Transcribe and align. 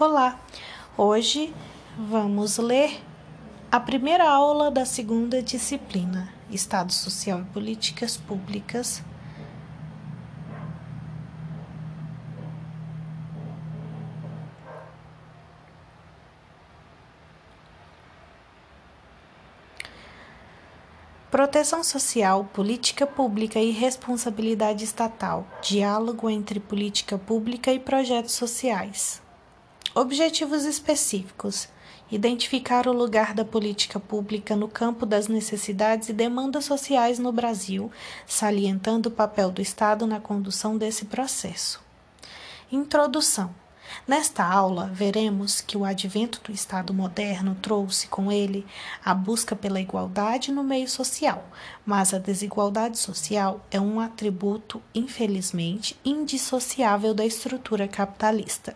Olá! 0.00 0.40
Hoje 0.96 1.54
vamos 1.98 2.56
ler 2.56 2.98
a 3.70 3.78
primeira 3.78 4.26
aula 4.26 4.70
da 4.70 4.86
segunda 4.86 5.42
disciplina, 5.42 6.32
Estado 6.50 6.90
Social 6.90 7.40
e 7.42 7.44
Políticas 7.52 8.16
Públicas. 8.16 9.02
Proteção 21.30 21.84
social, 21.84 22.48
política 22.54 23.06
pública 23.06 23.58
e 23.60 23.70
responsabilidade 23.70 24.84
estatal. 24.84 25.46
Diálogo 25.60 26.30
entre 26.30 26.58
política 26.58 27.18
pública 27.18 27.70
e 27.70 27.78
projetos 27.78 28.32
sociais. 28.32 29.21
Objetivos 29.94 30.64
específicos: 30.64 31.68
identificar 32.10 32.88
o 32.88 32.92
lugar 32.92 33.34
da 33.34 33.44
política 33.44 34.00
pública 34.00 34.56
no 34.56 34.66
campo 34.66 35.04
das 35.04 35.28
necessidades 35.28 36.08
e 36.08 36.14
demandas 36.14 36.64
sociais 36.64 37.18
no 37.18 37.30
Brasil, 37.30 37.92
salientando 38.26 39.10
o 39.10 39.12
papel 39.12 39.50
do 39.50 39.60
Estado 39.60 40.06
na 40.06 40.18
condução 40.18 40.78
desse 40.78 41.04
processo. 41.04 41.78
Introdução: 42.70 43.54
Nesta 44.08 44.42
aula, 44.42 44.90
veremos 44.94 45.60
que 45.60 45.76
o 45.76 45.84
advento 45.84 46.40
do 46.42 46.52
Estado 46.52 46.94
moderno 46.94 47.54
trouxe 47.60 48.06
com 48.06 48.32
ele 48.32 48.64
a 49.04 49.12
busca 49.12 49.54
pela 49.54 49.78
igualdade 49.78 50.50
no 50.50 50.64
meio 50.64 50.88
social, 50.88 51.44
mas 51.84 52.14
a 52.14 52.18
desigualdade 52.18 52.98
social 52.98 53.60
é 53.70 53.78
um 53.78 54.00
atributo, 54.00 54.82
infelizmente, 54.94 56.00
indissociável 56.02 57.12
da 57.12 57.26
estrutura 57.26 57.86
capitalista. 57.86 58.74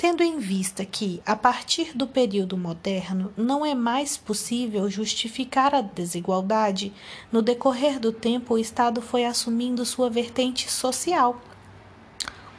Tendo 0.00 0.22
em 0.22 0.38
vista 0.38 0.84
que, 0.84 1.20
a 1.26 1.34
partir 1.34 1.90
do 1.92 2.06
período 2.06 2.56
moderno, 2.56 3.32
não 3.36 3.66
é 3.66 3.74
mais 3.74 4.16
possível 4.16 4.88
justificar 4.88 5.74
a 5.74 5.80
desigualdade, 5.80 6.92
no 7.32 7.42
decorrer 7.42 7.98
do 7.98 8.12
tempo 8.12 8.54
o 8.54 8.58
Estado 8.58 9.02
foi 9.02 9.24
assumindo 9.24 9.84
sua 9.84 10.08
vertente 10.08 10.70
social 10.70 11.42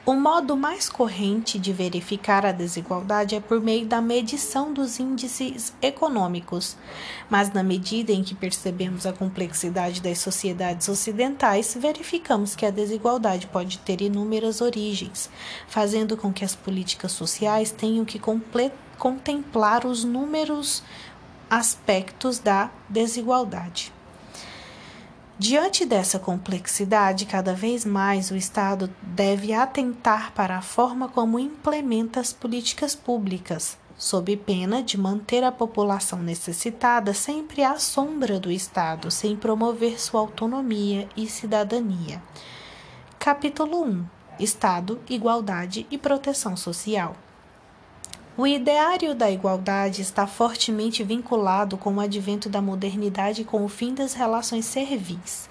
o 0.10 0.16
modo 0.16 0.58
mais 0.58 0.90
corrente 0.90 1.60
de 1.60 1.72
verificar 1.72 2.44
a 2.44 2.52
desigualdade 2.52 3.36
é 3.36 3.40
por 3.40 3.62
meio 3.62 3.86
da 3.86 4.02
medição 4.02 4.74
dos 4.74 5.00
índices 5.00 5.72
econômicos, 5.84 6.76
mas 7.30 7.54
na 7.54 7.62
medida 7.62 8.12
em 8.12 8.24
que 8.24 8.34
percebemos 8.34 9.06
a 9.06 9.14
complexidade 9.14 10.02
das 10.02 10.18
sociedades 10.18 10.90
ocidentais, 10.90 11.78
verificamos 11.80 12.56
que 12.56 12.66
a 12.66 12.72
desigualdade 12.72 13.46
pode 13.46 13.78
ter 13.78 14.02
inúmeras 14.02 14.62
origens, 14.62 15.30
fazendo 15.68 16.18
com 16.18 16.34
que 16.34 16.44
as 16.44 16.56
políticas 16.56 17.12
sociais 17.12 17.70
tenham 17.70 18.04
que 18.04 18.20
contemplar 18.98 19.86
os 19.86 20.04
números 20.04 20.82
aspectos 21.48 22.40
da 22.40 22.72
desigualdade. 22.90 23.98
Diante 25.40 25.86
dessa 25.86 26.20
complexidade, 26.20 27.26
cada 27.26 27.54
vez 27.54 27.86
mais 27.86 28.30
o 28.30 28.36
Estado 28.36 28.94
deve 29.02 29.54
atentar 29.54 30.34
para 30.34 30.58
a 30.58 30.62
forma 30.62 31.08
como 31.08 31.40
implementa 31.40 32.20
as 32.20 32.34
políticas 32.34 32.94
públicas, 32.94 33.78
sob 33.98 34.36
pena 34.36 34.84
de 34.84 34.98
manter 35.00 35.45
a 35.45 35.52
população 35.52 36.20
necessitada 36.20 37.14
sempre 37.14 37.64
à 37.64 37.80
sombra 37.80 38.38
do 38.38 38.52
Estado, 38.52 39.10
sem 39.10 39.38
promover 39.38 39.98
sua 39.98 40.20
autonomia 40.20 41.08
e 41.16 41.26
cidadania. 41.26 42.22
Capítulo 43.17 43.86
1 43.86 44.06
Estado, 44.42 45.00
Igualdade 45.10 45.88
e 45.90 45.98
Proteção 45.98 46.58
Social. 46.58 47.16
O 48.40 48.48
ideário 48.48 49.14
da 49.14 49.30
igualdade 49.30 50.02
está 50.02 50.26
fortemente 50.26 51.04
vinculado 51.04 51.78
com 51.78 51.95
o 51.95 52.00
advento 52.00 52.48
da 52.48 52.62
modernidade 52.62 53.42
e 53.42 53.44
com 53.44 53.66
o 53.66 53.68
fim 53.68 53.94
das 53.94 54.14
relações 54.14 54.64
servis. 54.64 55.50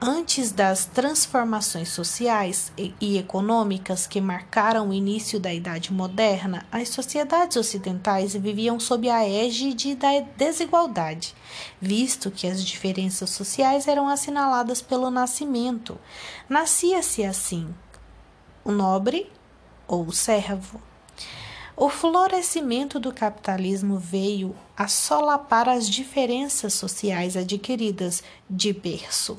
Antes 0.00 0.52
das 0.52 0.84
transformações 0.84 1.88
sociais 1.88 2.72
e 3.00 3.18
econômicas 3.18 4.06
que 4.06 4.20
marcaram 4.20 4.90
o 4.90 4.92
início 4.92 5.40
da 5.40 5.52
Idade 5.52 5.92
Moderna, 5.92 6.64
as 6.70 6.90
sociedades 6.90 7.56
ocidentais 7.56 8.34
viviam 8.36 8.78
sob 8.78 9.10
a 9.10 9.28
égide 9.28 9.96
da 9.96 10.20
desigualdade, 10.36 11.34
visto 11.80 12.30
que 12.30 12.46
as 12.46 12.64
diferenças 12.64 13.30
sociais 13.30 13.88
eram 13.88 14.08
assinaladas 14.08 14.80
pelo 14.80 15.10
nascimento. 15.10 15.98
Nascia-se 16.48 17.24
assim 17.24 17.74
o 18.64 18.70
nobre 18.70 19.28
ou 19.88 20.06
o 20.06 20.12
servo 20.12 20.80
o 21.84 21.88
florescimento 21.88 23.00
do 23.00 23.12
capitalismo 23.12 23.98
veio 23.98 24.54
a 24.76 24.86
solapar 24.86 25.68
as 25.68 25.90
diferenças 25.90 26.74
sociais 26.74 27.36
adquiridas 27.36 28.22
de 28.48 28.72
berço, 28.72 29.36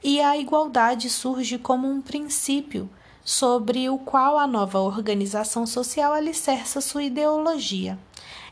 e 0.00 0.20
a 0.20 0.36
igualdade 0.36 1.10
surge 1.10 1.58
como 1.58 1.90
um 1.90 2.00
princípio 2.00 2.88
sobre 3.24 3.90
o 3.90 3.98
qual 3.98 4.38
a 4.38 4.46
nova 4.46 4.78
organização 4.78 5.66
social 5.66 6.12
alicerça 6.12 6.80
sua 6.80 7.02
ideologia. 7.02 7.98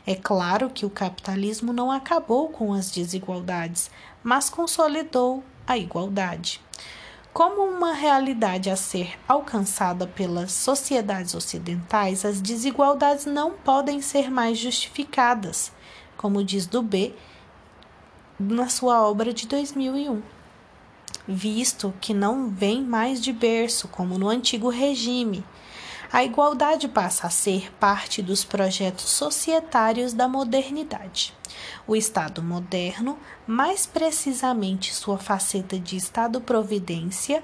É 0.05 0.15
claro 0.15 0.69
que 0.69 0.85
o 0.85 0.89
capitalismo 0.89 1.71
não 1.71 1.89
acabou 1.89 2.49
com 2.49 2.73
as 2.73 2.91
desigualdades, 2.91 3.89
mas 4.21 4.49
consolidou 4.49 5.41
a 5.65 5.77
igualdade 5.77 6.59
como 7.39 7.61
uma 7.61 7.93
realidade 7.93 8.69
a 8.69 8.75
ser 8.75 9.17
alcançada 9.25 10.05
pelas 10.05 10.51
sociedades 10.51 11.33
ocidentais, 11.33 12.25
as 12.25 12.41
desigualdades 12.41 13.25
não 13.25 13.51
podem 13.51 14.01
ser 14.01 14.29
mais 14.29 14.57
justificadas, 14.57 15.71
como 16.17 16.43
diz 16.43 16.65
Dubé 16.65 17.13
na 18.37 18.67
sua 18.67 19.07
obra 19.07 19.33
de 19.33 19.47
2001, 19.47 20.21
visto 21.25 21.93
que 22.01 22.13
não 22.13 22.49
vem 22.49 22.83
mais 22.83 23.21
de 23.21 23.31
berço, 23.31 23.87
como 23.87 24.17
no 24.17 24.27
antigo 24.27 24.67
regime. 24.67 25.41
A 26.11 26.25
igualdade 26.25 26.89
passa 26.89 27.27
a 27.27 27.29
ser 27.29 27.71
parte 27.75 28.21
dos 28.21 28.43
projetos 28.43 29.05
societários 29.05 30.11
da 30.11 30.27
modernidade. 30.27 31.38
O 31.87 31.95
Estado 31.95 32.41
moderno, 32.41 33.17
mais 33.45 33.85
precisamente 33.85 34.93
sua 34.93 35.17
faceta 35.17 35.79
de 35.79 35.95
Estado-providência, 35.95 37.43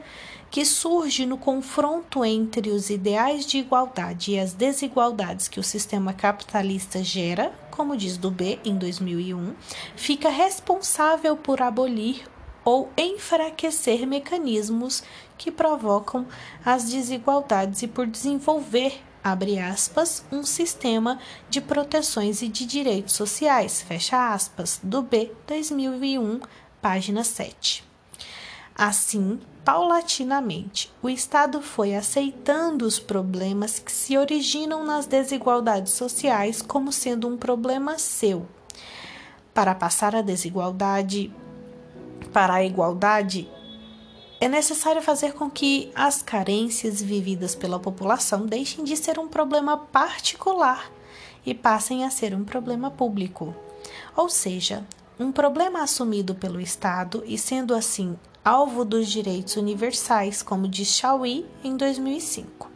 que 0.49 0.63
surge 0.63 1.25
no 1.25 1.37
confronto 1.37 2.23
entre 2.23 2.69
os 2.69 2.89
ideais 2.89 3.45
de 3.45 3.57
igualdade 3.57 4.31
e 4.31 4.39
as 4.39 4.53
desigualdades 4.53 5.47
que 5.47 5.59
o 5.59 5.63
sistema 5.63 6.13
capitalista 6.13 7.03
gera, 7.03 7.53
como 7.71 7.97
diz 7.97 8.15
Dubé 8.15 8.59
em 8.63 8.77
2001, 8.77 9.53
fica 9.95 10.29
responsável 10.29 11.35
por 11.35 11.61
abolir 11.61 12.23
ou 12.63 12.89
enfraquecer 12.97 14.07
mecanismos 14.07 15.03
que 15.37 15.51
provocam 15.51 16.25
as 16.65 16.85
desigualdades 16.85 17.83
e 17.83 17.87
por 17.87 18.07
desenvolver 18.07 19.01
abre 19.25 19.57
aspas, 19.57 20.23
um 20.31 20.43
sistema 20.43 21.17
de 21.49 21.59
proteções 21.59 22.43
e 22.43 22.47
de 22.47 22.63
direitos 22.63 23.15
sociais, 23.15 23.81
fecha 23.81 24.31
aspas, 24.31 24.79
do 24.83 25.01
B 25.01 25.31
2001, 25.47 26.41
página 26.79 27.23
7. 27.23 27.83
Assim, 28.75 29.39
paulatinamente, 29.63 30.93
o 31.01 31.09
Estado 31.09 31.59
foi 31.59 31.95
aceitando 31.95 32.85
os 32.85 32.99
problemas 32.99 33.79
que 33.79 33.91
se 33.91 34.15
originam 34.15 34.85
nas 34.85 35.07
desigualdades 35.07 35.93
sociais 35.93 36.61
como 36.61 36.91
sendo 36.91 37.27
um 37.27 37.35
problema 37.35 37.97
seu. 37.97 38.45
Para 39.55 39.73
passar 39.73 40.15
a 40.15 40.21
desigualdade 40.21 41.33
para 42.31 42.53
a 42.55 42.63
igualdade, 42.63 43.49
é 44.45 44.47
necessário 44.47 45.01
fazer 45.01 45.33
com 45.33 45.49
que 45.49 45.91
as 45.95 46.21
carências 46.21 47.01
vividas 47.01 47.55
pela 47.55 47.79
população 47.79 48.45
deixem 48.45 48.83
de 48.83 48.95
ser 48.95 49.17
um 49.17 49.27
problema 49.27 49.75
particular 49.75 50.91
e 51.43 51.51
passem 51.51 52.05
a 52.05 52.11
ser 52.11 52.35
um 52.35 52.43
problema 52.43 52.91
público. 52.91 53.55
Ou 54.15 54.29
seja, 54.29 54.85
um 55.19 55.31
problema 55.31 55.81
assumido 55.81 56.35
pelo 56.35 56.61
Estado 56.61 57.23
e 57.25 57.39
sendo 57.39 57.73
assim 57.73 58.15
alvo 58.43 58.85
dos 58.85 59.07
direitos 59.07 59.55
universais, 59.55 60.43
como 60.43 60.67
diz 60.67 60.89
Chauí 60.89 61.43
em 61.63 61.75
2005. 61.75 62.69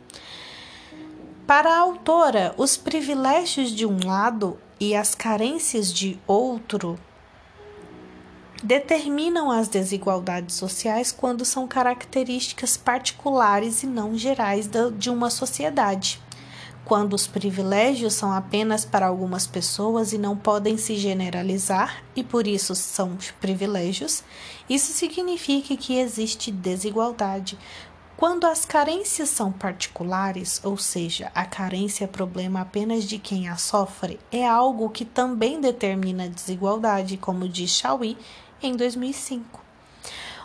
Para 1.45 1.75
a 1.75 1.77
autora, 1.77 2.51
os 2.57 2.77
privilégios 2.77 3.69
de 3.69 3.85
um 3.85 3.99
lado 4.03 4.57
e 4.79 4.95
as 4.95 5.13
carências 5.13 5.93
de 5.93 6.19
outro 6.25 6.97
determinam 8.61 9.49
as 9.49 9.67
desigualdades 9.67 10.55
sociais 10.55 11.11
quando 11.11 11.45
são 11.45 11.67
características 11.67 12.75
particulares 12.75 13.83
e 13.83 13.87
não 13.87 14.17
gerais 14.17 14.69
de 14.97 15.09
uma 15.09 15.29
sociedade. 15.29 16.21
Quando 16.83 17.13
os 17.13 17.27
privilégios 17.27 18.15
são 18.15 18.33
apenas 18.33 18.83
para 18.83 19.05
algumas 19.05 19.45
pessoas 19.45 20.11
e 20.11 20.17
não 20.17 20.35
podem 20.35 20.75
se 20.75 20.95
generalizar 20.95 22.03
e 22.15 22.23
por 22.23 22.47
isso 22.47 22.73
são 22.73 23.15
privilégios, 23.39 24.23
isso 24.67 24.91
significa 24.91 25.77
que 25.77 25.97
existe 25.97 26.51
desigualdade, 26.51 27.57
Quando 28.19 28.43
as 28.47 28.65
carências 28.65 29.29
são 29.29 29.49
particulares, 29.49 30.59
ou 30.65 30.75
seja, 30.75 31.31
a 31.33 31.45
carência 31.45 32.03
é 32.03 32.07
problema 32.07 32.59
apenas 32.59 33.05
de 33.05 33.17
quem 33.17 33.47
a 33.47 33.55
sofre, 33.55 34.19
é 34.29 34.45
algo 34.45 34.89
que 34.89 35.05
também 35.05 35.61
determina 35.61 36.25
a 36.25 36.27
desigualdade, 36.27 37.15
como 37.15 37.47
diz 37.47 37.71
Chauí 37.71 38.17
em 38.61 38.75
2005. 38.75 39.69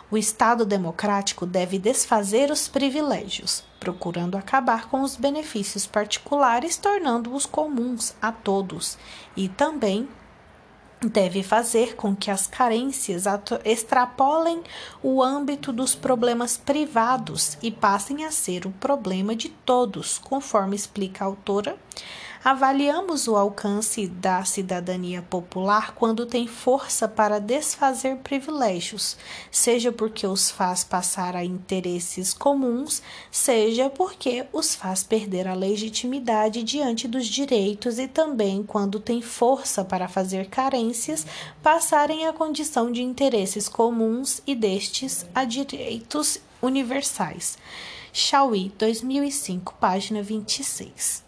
O 0.09 0.17
Estado 0.17 0.65
democrático 0.65 1.45
deve 1.45 1.79
desfazer 1.79 2.51
os 2.51 2.67
privilégios, 2.67 3.63
procurando 3.79 4.37
acabar 4.37 4.87
com 4.87 5.01
os 5.01 5.15
benefícios 5.15 5.87
particulares, 5.87 6.77
tornando-os 6.77 7.45
comuns 7.45 8.13
a 8.21 8.31
todos, 8.31 8.97
e 9.35 9.49
também 9.49 10.07
deve 11.01 11.43
fazer 11.43 11.95
com 11.95 12.15
que 12.15 12.31
as 12.31 12.47
carências 12.47 13.25
extrapolem 13.63 14.63
o 15.03 15.21
âmbito 15.21 15.71
dos 15.71 15.95
problemas 15.95 16.57
privados 16.57 17.57
e 17.61 17.71
passem 17.71 18.25
a 18.25 18.31
ser 18.31 18.65
o 18.65 18.71
problema 18.71 19.35
de 19.35 19.49
todos, 19.49 20.17
conforme 20.17 20.75
explica 20.75 21.23
a 21.23 21.27
autora 21.27 21.77
Avaliamos 22.45 23.27
o 23.27 23.35
alcance 23.35 24.07
da 24.07 24.45
cidadania 24.45 25.23
popular 25.23 25.95
quando 25.95 26.27
tem 26.27 26.45
força 26.45 27.07
para 27.07 27.39
desfazer 27.39 28.17
privilégios, 28.17 29.17
seja 29.49 29.91
porque 29.91 30.27
os 30.27 30.51
faz 30.51 30.83
passar 30.83 31.35
a 31.35 31.43
interesses 31.43 32.35
comuns, 32.35 33.01
seja 33.31 33.89
porque 33.89 34.45
os 34.53 34.75
faz 34.75 35.01
perder 35.01 35.47
a 35.47 35.55
legitimidade 35.55 36.61
diante 36.61 37.07
dos 37.07 37.25
direitos 37.25 37.97
e 37.97 38.07
também 38.07 38.61
quando 38.61 38.99
tem 38.99 39.23
força 39.23 39.83
para 39.83 40.07
fazer 40.07 40.45
carências 40.45 41.25
passarem 41.63 42.27
a 42.27 42.33
condição 42.33 42.91
de 42.91 43.01
interesses 43.01 43.67
comuns 43.67 44.39
e 44.45 44.53
destes 44.53 45.25
a 45.33 45.45
direitos 45.45 46.39
universais. 46.61 47.57
Chauí, 48.13 48.71
2005, 48.77 49.73
página 49.79 50.21
26. 50.21 51.24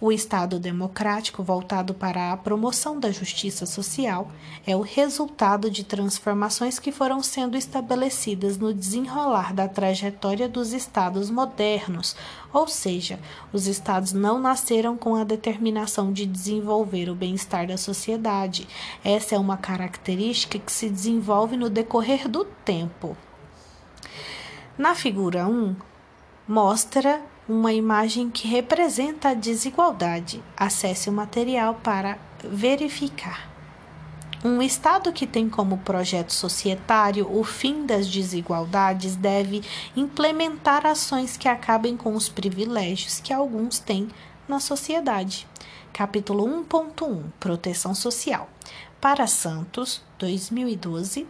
O 0.00 0.12
Estado 0.12 0.58
democrático 0.58 1.42
voltado 1.42 1.94
para 1.94 2.32
a 2.32 2.36
promoção 2.36 2.98
da 2.98 3.10
justiça 3.10 3.66
social 3.66 4.30
é 4.66 4.76
o 4.76 4.80
resultado 4.80 5.70
de 5.70 5.84
transformações 5.84 6.78
que 6.78 6.92
foram 6.92 7.22
sendo 7.22 7.56
estabelecidas 7.56 8.58
no 8.58 8.72
desenrolar 8.72 9.52
da 9.54 9.68
trajetória 9.68 10.48
dos 10.48 10.72
Estados 10.72 11.30
modernos, 11.30 12.16
ou 12.52 12.68
seja, 12.68 13.18
os 13.52 13.66
Estados 13.66 14.12
não 14.12 14.38
nasceram 14.38 14.96
com 14.96 15.16
a 15.16 15.24
determinação 15.24 16.12
de 16.12 16.26
desenvolver 16.26 17.08
o 17.08 17.14
bem-estar 17.14 17.66
da 17.66 17.76
sociedade. 17.76 18.68
Essa 19.04 19.34
é 19.34 19.38
uma 19.38 19.56
característica 19.56 20.58
que 20.58 20.72
se 20.72 20.88
desenvolve 20.88 21.56
no 21.56 21.68
decorrer 21.68 22.28
do 22.28 22.44
tempo. 22.44 23.16
Na 24.76 24.94
figura 24.94 25.46
1, 25.46 25.76
mostra 26.48 27.22
uma 27.48 27.72
imagem 27.72 28.30
que 28.30 28.48
representa 28.48 29.30
a 29.30 29.34
desigualdade. 29.34 30.42
Acesse 30.56 31.10
o 31.10 31.12
material 31.12 31.74
para 31.82 32.18
verificar. 32.42 33.50
Um 34.44 34.60
Estado 34.60 35.10
que 35.12 35.26
tem 35.26 35.48
como 35.48 35.78
projeto 35.78 36.32
societário 36.32 37.26
o 37.30 37.42
fim 37.44 37.86
das 37.86 38.06
desigualdades 38.06 39.16
deve 39.16 39.62
implementar 39.96 40.84
ações 40.86 41.36
que 41.36 41.48
acabem 41.48 41.96
com 41.96 42.14
os 42.14 42.28
privilégios 42.28 43.20
que 43.20 43.32
alguns 43.32 43.78
têm 43.78 44.08
na 44.46 44.60
sociedade. 44.60 45.46
Capítulo 45.94 46.44
1.1 46.64 47.22
Proteção 47.40 47.94
Social. 47.94 48.50
Para 49.00 49.26
Santos, 49.26 50.02
2012. 50.18 51.26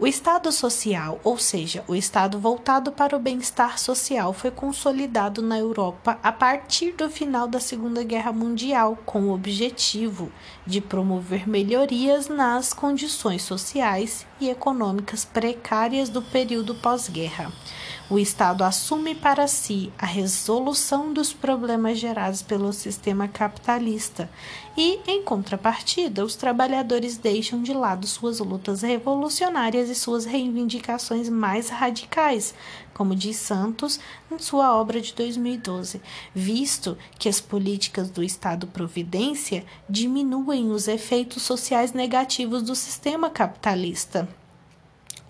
O 0.00 0.06
Estado 0.06 0.50
social, 0.50 1.20
ou 1.22 1.36
seja, 1.36 1.84
o 1.86 1.94
Estado 1.94 2.38
voltado 2.38 2.90
para 2.90 3.14
o 3.14 3.20
bem-estar 3.20 3.78
social, 3.78 4.32
foi 4.32 4.50
consolidado 4.50 5.42
na 5.42 5.58
Europa 5.58 6.18
a 6.22 6.32
partir 6.32 6.92
do 6.92 7.10
final 7.10 7.46
da 7.46 7.60
Segunda 7.60 8.02
Guerra 8.02 8.32
Mundial, 8.32 8.96
com 9.04 9.24
o 9.24 9.34
objetivo 9.34 10.32
de 10.66 10.80
promover 10.80 11.46
melhorias 11.46 12.28
nas 12.28 12.72
condições 12.72 13.42
sociais 13.42 14.26
e 14.40 14.48
econômicas 14.48 15.26
precárias 15.26 16.08
do 16.08 16.22
período 16.22 16.74
pós-guerra 16.76 17.52
o 18.10 18.18
Estado 18.18 18.64
assume 18.64 19.14
para 19.14 19.46
si 19.46 19.92
a 19.96 20.04
resolução 20.04 21.12
dos 21.12 21.32
problemas 21.32 21.96
gerados 21.96 22.42
pelo 22.42 22.72
sistema 22.72 23.28
capitalista 23.28 24.28
e, 24.76 24.98
em 25.06 25.22
contrapartida, 25.22 26.24
os 26.24 26.34
trabalhadores 26.34 27.16
deixam 27.16 27.62
de 27.62 27.72
lado 27.72 28.08
suas 28.08 28.40
lutas 28.40 28.82
revolucionárias 28.82 29.88
e 29.88 29.94
suas 29.94 30.24
reivindicações 30.24 31.28
mais 31.28 31.68
radicais, 31.68 32.52
como 32.92 33.14
diz 33.14 33.36
Santos 33.36 34.00
em 34.28 34.40
sua 34.40 34.76
obra 34.76 35.00
de 35.00 35.14
2012, 35.14 36.02
visto 36.34 36.98
que 37.16 37.28
as 37.28 37.40
políticas 37.40 38.10
do 38.10 38.24
Estado-providência 38.24 39.64
diminuem 39.88 40.72
os 40.72 40.88
efeitos 40.88 41.44
sociais 41.44 41.92
negativos 41.92 42.60
do 42.60 42.74
sistema 42.74 43.30
capitalista. 43.30 44.39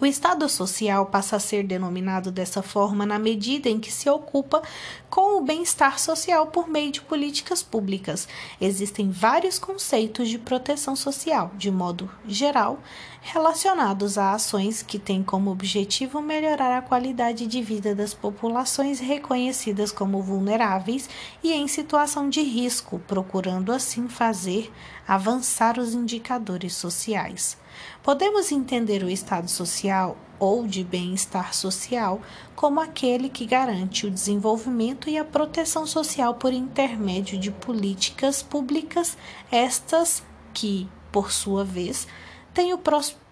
O 0.01 0.07
Estado 0.07 0.49
social 0.49 1.05
passa 1.05 1.37
a 1.37 1.39
ser 1.39 1.63
denominado 1.63 2.33
dessa 2.33 2.63
forma 2.63 3.05
na 3.05 3.19
medida 3.19 3.69
em 3.69 3.79
que 3.79 3.93
se 3.93 4.09
ocupa 4.09 4.63
com 5.11 5.37
o 5.37 5.43
bem-estar 5.43 5.99
social 5.99 6.47
por 6.47 6.67
meio 6.67 6.91
de 6.91 7.03
políticas 7.03 7.63
públicas. 7.63 8.27
Existem 8.59 9.11
vários 9.11 9.59
conceitos 9.59 10.31
de 10.31 10.39
proteção 10.39 10.97
social, 10.97 11.51
de 11.55 11.71
modo 11.71 12.11
geral, 12.27 12.79
relacionados 13.21 14.17
a 14.17 14.33
ações 14.33 14.83
que 14.83 14.99
têm 14.99 15.23
como 15.23 15.51
objetivo 15.51 16.23
melhorar 16.23 16.79
a 16.79 16.81
qualidade 16.81 17.47
de 17.47 17.61
vida 17.61 17.95
das 17.95 18.15
populações 18.15 19.01
reconhecidas 19.01 19.93
como 19.93 20.23
vulneráveis 20.23 21.11
e 21.43 21.53
em 21.53 21.69
situação 21.69 22.31
de 22.31 22.41
risco, 22.41 22.99
procurando 23.01 23.71
assim 23.71 24.09
fazer 24.09 24.73
avançar 25.07 25.79
os 25.79 25.93
indicadores 25.93 26.73
sociais. 26.73 27.59
Podemos 28.03 28.51
entender 28.51 29.03
o 29.03 29.11
estado 29.11 29.49
social 29.49 30.17
ou 30.39 30.67
de 30.67 30.83
bem-estar 30.83 31.53
social 31.55 32.19
como 32.57 32.81
aquele 32.81 33.29
que 33.29 33.45
garante 33.45 34.07
o 34.07 34.11
desenvolvimento 34.11 35.11
e 35.11 35.19
a 35.19 35.25
proteção 35.25 35.87
social 35.87 36.35
por 36.35 36.53
intermédio 36.53 37.39
de 37.39 37.51
políticas 37.51 38.43
públicas, 38.43 39.19
estas 39.53 40.23
que, 40.55 40.89
por 41.13 41.31
sua 41.31 41.63
vez, 41.63 42.09
têm 42.55 42.73
o 42.73 42.81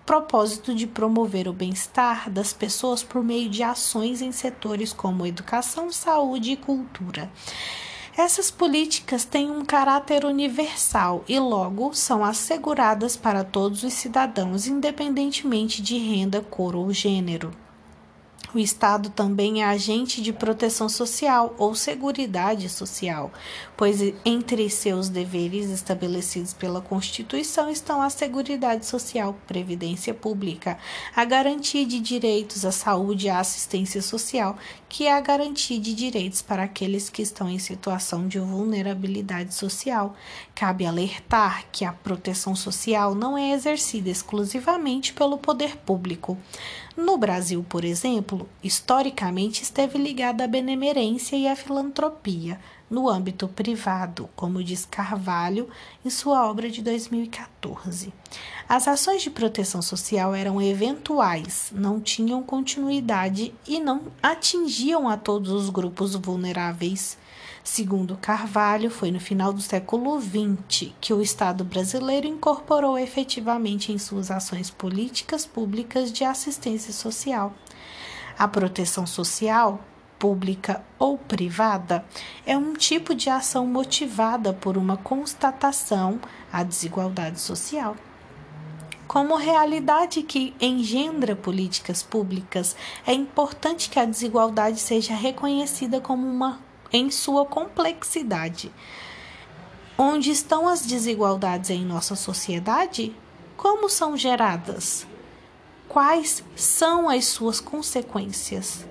propósito 0.04 0.74
de 0.74 0.86
promover 0.86 1.48
o 1.48 1.52
bem-estar 1.52 2.30
das 2.30 2.52
pessoas 2.52 3.02
por 3.02 3.24
meio 3.24 3.48
de 3.48 3.62
ações 3.62 4.20
em 4.20 4.32
setores 4.32 4.92
como 4.92 5.26
educação, 5.26 5.90
saúde 5.90 6.52
e 6.52 6.56
cultura. 6.58 7.30
Essas 8.18 8.50
políticas 8.50 9.24
têm 9.24 9.48
um 9.48 9.64
caráter 9.64 10.24
universal 10.24 11.24
e, 11.28 11.38
logo, 11.38 11.94
são 11.94 12.24
asseguradas 12.24 13.16
para 13.16 13.44
todos 13.44 13.84
os 13.84 13.92
cidadãos, 13.92 14.66
independentemente 14.66 15.80
de 15.80 15.96
renda, 15.96 16.40
cor 16.40 16.74
ou 16.74 16.92
gênero. 16.92 17.52
O 18.54 18.58
Estado 18.58 19.10
também 19.10 19.62
é 19.62 19.66
agente 19.66 20.22
de 20.22 20.32
proteção 20.32 20.88
social 20.88 21.54
ou 21.58 21.74
seguridade 21.74 22.66
social, 22.70 23.30
pois 23.76 24.00
entre 24.24 24.70
seus 24.70 25.10
deveres 25.10 25.68
estabelecidos 25.68 26.54
pela 26.54 26.80
Constituição 26.80 27.68
estão 27.68 28.00
a 28.00 28.08
Seguridade 28.08 28.86
Social, 28.86 29.36
Previdência 29.46 30.14
Pública, 30.14 30.78
a 31.14 31.26
garantia 31.26 31.84
de 31.84 32.00
direitos 32.00 32.64
à 32.64 32.72
saúde 32.72 33.26
e 33.26 33.30
à 33.30 33.38
assistência 33.38 34.00
social, 34.00 34.56
que 34.88 35.06
é 35.06 35.12
a 35.12 35.20
garantia 35.20 35.78
de 35.78 35.92
direitos 35.92 36.40
para 36.40 36.62
aqueles 36.62 37.10
que 37.10 37.20
estão 37.20 37.50
em 37.50 37.58
situação 37.58 38.26
de 38.26 38.38
vulnerabilidade 38.38 39.52
social. 39.52 40.16
Cabe 40.54 40.86
alertar 40.86 41.66
que 41.70 41.84
a 41.84 41.92
proteção 41.92 42.56
social 42.56 43.14
não 43.14 43.36
é 43.36 43.52
exercida 43.52 44.08
exclusivamente 44.08 45.12
pelo 45.12 45.36
poder 45.36 45.76
público. 45.76 46.38
No 46.96 47.16
Brasil, 47.16 47.64
por 47.68 47.84
exemplo, 47.84 48.37
historicamente 48.62 49.62
esteve 49.62 49.98
ligada 49.98 50.44
à 50.44 50.46
benemerência 50.46 51.36
e 51.36 51.48
à 51.48 51.56
filantropia 51.56 52.58
no 52.90 53.08
âmbito 53.08 53.46
privado, 53.48 54.28
como 54.34 54.62
diz 54.62 54.86
Carvalho 54.86 55.68
em 56.04 56.10
sua 56.10 56.48
obra 56.48 56.70
de 56.70 56.82
2014. 56.82 58.12
As 58.68 58.86
ações 58.88 59.22
de 59.22 59.30
proteção 59.30 59.80
social 59.80 60.34
eram 60.34 60.60
eventuais, 60.60 61.72
não 61.74 62.00
tinham 62.00 62.42
continuidade 62.42 63.54
e 63.66 63.80
não 63.80 64.02
atingiam 64.22 65.08
a 65.08 65.16
todos 65.16 65.50
os 65.50 65.70
grupos 65.70 66.14
vulneráveis. 66.14 67.18
Segundo 67.62 68.16
Carvalho, 68.16 68.90
foi 68.90 69.10
no 69.10 69.20
final 69.20 69.52
do 69.52 69.60
século 69.60 70.18
XX 70.18 70.92
que 71.00 71.12
o 71.12 71.20
Estado 71.20 71.64
brasileiro 71.64 72.26
incorporou 72.26 72.98
efetivamente 72.98 73.92
em 73.92 73.98
suas 73.98 74.30
ações 74.30 74.70
políticas 74.70 75.44
públicas 75.44 76.10
de 76.10 76.24
assistência 76.24 76.94
social. 76.94 77.52
A 78.38 78.46
proteção 78.46 79.04
social, 79.04 79.80
pública 80.16 80.84
ou 80.96 81.18
privada, 81.18 82.04
é 82.46 82.56
um 82.56 82.72
tipo 82.74 83.12
de 83.12 83.28
ação 83.28 83.66
motivada 83.66 84.52
por 84.52 84.76
uma 84.76 84.96
constatação 84.96 86.20
à 86.52 86.62
desigualdade 86.62 87.40
social. 87.40 87.96
Como 89.08 89.34
realidade 89.34 90.22
que 90.22 90.54
engendra 90.60 91.34
políticas 91.34 92.02
públicas, 92.02 92.76
é 93.04 93.12
importante 93.12 93.90
que 93.90 93.98
a 93.98 94.04
desigualdade 94.04 94.78
seja 94.78 95.16
reconhecida 95.16 96.00
como 96.00 96.24
uma 96.24 96.60
em 96.92 97.10
sua 97.10 97.44
complexidade. 97.44 98.70
Onde 99.96 100.30
estão 100.30 100.68
as 100.68 100.86
desigualdades 100.86 101.70
em 101.70 101.84
nossa 101.84 102.14
sociedade? 102.14 103.16
Como 103.56 103.88
são 103.88 104.16
geradas? 104.16 105.04
Quais 105.88 106.44
são 106.54 107.08
as 107.08 107.24
suas 107.24 107.60
consequências? 107.60 108.86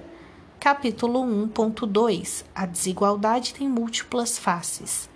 Capítulo 0.60 1.20
1.2 1.22 2.44
A 2.56 2.66
desigualdade 2.66 3.54
tem 3.54 3.70
múltiplas 3.70 4.40
faces. 4.40 5.08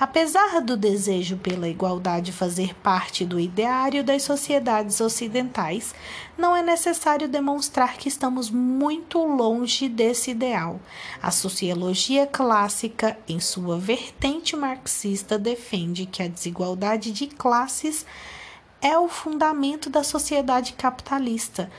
Apesar 0.00 0.60
do 0.60 0.76
desejo 0.76 1.36
pela 1.36 1.68
igualdade 1.68 2.32
fazer 2.32 2.74
parte 2.80 3.24
do 3.24 3.38
ideário 3.38 4.02
das 4.02 4.24
sociedades 4.24 5.00
ocidentais, 5.00 5.94
não 6.36 6.56
é 6.56 6.62
necessário 6.62 7.28
demonstrar 7.28 7.96
que 7.96 8.08
estamos 8.08 8.50
muito 8.50 9.24
longe 9.24 9.88
desse 9.88 10.32
ideal. 10.32 10.80
A 11.22 11.30
sociologia 11.30 12.26
clássica, 12.26 13.16
em 13.28 13.38
sua 13.38 13.78
vertente 13.78 14.56
marxista, 14.56 15.38
defende 15.38 16.04
que 16.04 16.22
a 16.22 16.28
desigualdade 16.28 17.12
de 17.12 17.28
classes 17.28 18.04
é 18.80 18.98
o 18.98 19.08
fundamento 19.08 19.90
da 19.90 20.02
sociedade 20.02 20.72
capitalista. 20.74 21.70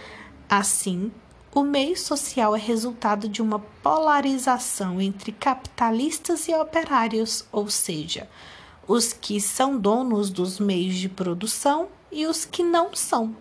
Assim, 0.49 1.11
o 1.53 1.63
meio 1.63 1.97
social 1.97 2.55
é 2.55 2.59
resultado 2.59 3.27
de 3.27 3.41
uma 3.41 3.59
polarização 3.81 5.01
entre 5.01 5.31
capitalistas 5.31 6.47
e 6.47 6.53
operários, 6.53 7.45
ou 7.51 7.69
seja, 7.69 8.29
os 8.87 9.13
que 9.13 9.39
são 9.39 9.77
donos 9.77 10.29
dos 10.29 10.59
meios 10.59 10.95
de 10.95 11.09
produção 11.09 11.87
e 12.11 12.25
os 12.25 12.45
que 12.45 12.63
não 12.63 12.95
são. 12.95 13.35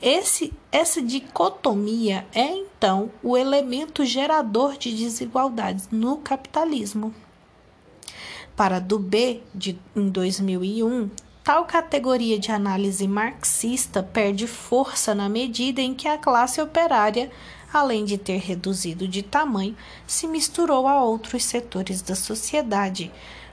Esse, 0.00 0.52
essa 0.70 1.02
dicotomia 1.02 2.24
é 2.32 2.46
então 2.46 3.10
o 3.22 3.36
elemento 3.36 4.04
gerador 4.04 4.76
de 4.76 4.96
desigualdades 4.96 5.88
no 5.90 6.18
capitalismo. 6.18 7.12
Para 8.54 8.78
Dubé, 8.78 9.40
de, 9.52 9.78
em 9.96 10.08
2001, 10.08 11.10
Tal 11.48 11.64
categoria 11.64 12.38
de 12.38 12.52
análise 12.52 13.08
marxista 13.08 14.02
perde 14.02 14.46
força 14.46 15.14
na 15.14 15.30
medida 15.30 15.80
em 15.80 15.94
que 15.94 16.06
a 16.06 16.18
classe 16.18 16.60
operária, 16.60 17.30
além 17.72 18.04
de 18.04 18.18
ter 18.18 18.36
reduzido 18.36 19.08
de 19.08 19.22
tamanho, 19.22 19.74
se 20.06 20.26
misturou 20.26 20.86
a 20.86 21.02
outros 21.02 21.42
setores 21.42 22.02
da 22.02 22.14
sociedade, 22.14 23.10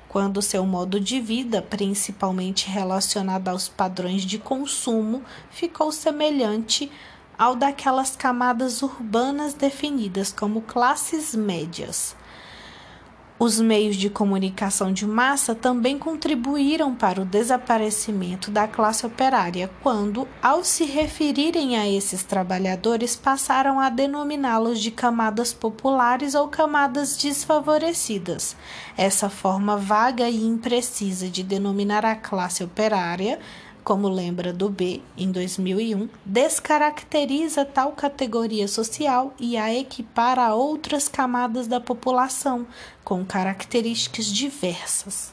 quando 0.10 0.42
seu 0.42 0.66
modo 0.66 1.00
de 1.00 1.22
vida, 1.22 1.62
principalmente 1.62 2.68
relacionado 2.68 3.48
aos 3.48 3.70
padrões 3.70 4.24
de 4.24 4.40
consumo, 4.40 5.24
ficou 5.50 5.90
semelhante 5.90 6.92
ao 7.38 7.56
daquelas 7.56 8.14
camadas 8.14 8.82
urbanas 8.82 9.54
definidas 9.54 10.34
como 10.34 10.62
classes 10.64 11.34
médias. 11.34 12.14
Os 13.38 13.60
meios 13.60 13.98
de 13.98 14.10
comunicação 14.10 14.94
de 14.94 15.06
massa 15.06 15.54
também 15.54 16.00
contribuíram 16.00 16.96
para 16.96 17.22
o 17.22 17.26
desaparecimento 17.26 18.50
da 18.50 18.66
classe 18.66 19.06
operária, 19.06 19.70
quando, 19.84 20.26
ao 20.42 20.64
se 20.64 20.86
referirem 20.86 21.76
a 21.76 21.86
esses 21.86 22.24
trabalhadores, 22.24 23.14
passaram 23.14 23.78
a 23.78 23.90
denominá-los 23.90 24.80
de 24.80 24.90
camadas 24.90 25.52
populares 25.52 26.34
ou 26.34 26.48
camadas 26.48 27.18
desfavorecidas. 27.18 28.56
Essa 28.96 29.30
forma 29.30 29.76
vaga 29.76 30.30
e 30.30 30.42
imprecisa 30.42 31.28
de 31.28 31.44
denominar 31.44 32.06
a 32.06 32.16
classe 32.16 32.64
operária 32.64 33.38
como 33.86 34.10
lembra 34.10 34.52
do 34.52 34.68
B 34.68 35.00
em 35.16 35.32
2001, 35.32 36.10
descaracteriza 36.26 37.64
tal 37.64 37.92
categoria 37.92 38.68
social 38.68 39.32
e 39.40 39.56
a 39.56 39.72
equipara 39.72 40.42
a 40.42 40.56
outras 40.56 41.08
camadas 41.08 41.68
da 41.68 41.80
população 41.80 42.66
com 43.04 43.24
características 43.24 44.26
diversas. 44.26 45.32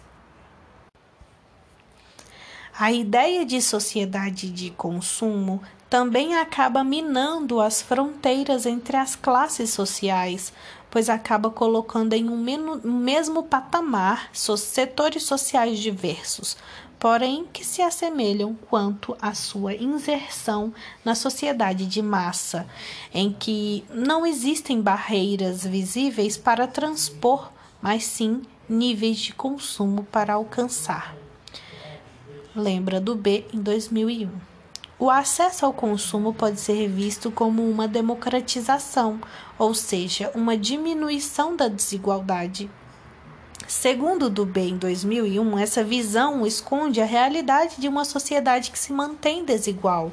A 2.79 2.93
ideia 2.93 3.47
de 3.47 3.63
sociedade 3.63 4.51
de 4.51 4.71
consumo 4.71 5.63
também 5.89 6.37
acaba 6.37 6.85
minando 6.85 7.61
as 7.61 7.81
fronteiras 7.81 8.67
entre 8.67 8.97
as 8.97 9.17
classes 9.17 9.71
sociais, 9.71 10.53
pois 10.91 11.09
acaba 11.09 11.51
colocando 11.51 12.13
em 12.13 12.29
um 12.29 12.37
mesmo 12.37 13.43
patamar 13.45 14.29
setores 14.33 15.23
sociais 15.23 15.79
diversos, 15.79 16.57
porém 17.03 17.45
que 17.53 17.65
se 17.65 17.83
assemelham 17.83 18.57
quanto 18.71 19.17
à 19.21 19.35
sua 19.35 19.75
inserção 19.75 20.73
na 21.05 21.17
sociedade 21.17 21.85
de 21.85 22.01
massa, 22.01 22.65
em 23.13 23.33
que 23.33 23.85
não 23.93 24.25
existem 24.25 24.81
barreiras 24.81 25.67
visíveis 25.67 26.37
para 26.37 26.69
transpor, 26.69 27.51
mas 27.83 28.05
sim 28.05 28.43
níveis 28.69 29.19
de 29.19 29.35
consumo 29.35 30.05
para 30.13 30.35
alcançar. 30.35 31.17
Lembra 32.55 33.01
do 33.01 33.17
B 33.17 33.47
em 33.53 33.61
2001. 33.61 34.31
O 34.97 35.11
acesso 35.11 35.67
ao 35.67 35.73
consumo 35.73 36.33
pode 36.33 36.61
ser 36.61 36.87
visto 36.89 37.33
como 37.33 37.69
uma 37.69 37.89
democratização, 37.89 39.21
ou 39.59 39.75
seja, 39.75 40.31
uma 40.37 40.57
diminuição 40.57 41.57
da 41.57 41.67
desigualdade 41.67 42.71
Segundo 43.73 44.29
Dubé 44.29 44.67
em 44.67 44.77
2001, 44.77 45.59
essa 45.59 45.83
visão 45.83 46.47
esconde 46.47 47.01
a 47.01 47.07
realidade 47.07 47.81
de 47.81 47.89
uma 47.89 48.05
sociedade 48.05 48.71
que 48.71 48.79
se 48.79 48.93
mantém 48.93 49.47
desigual. 49.47 50.13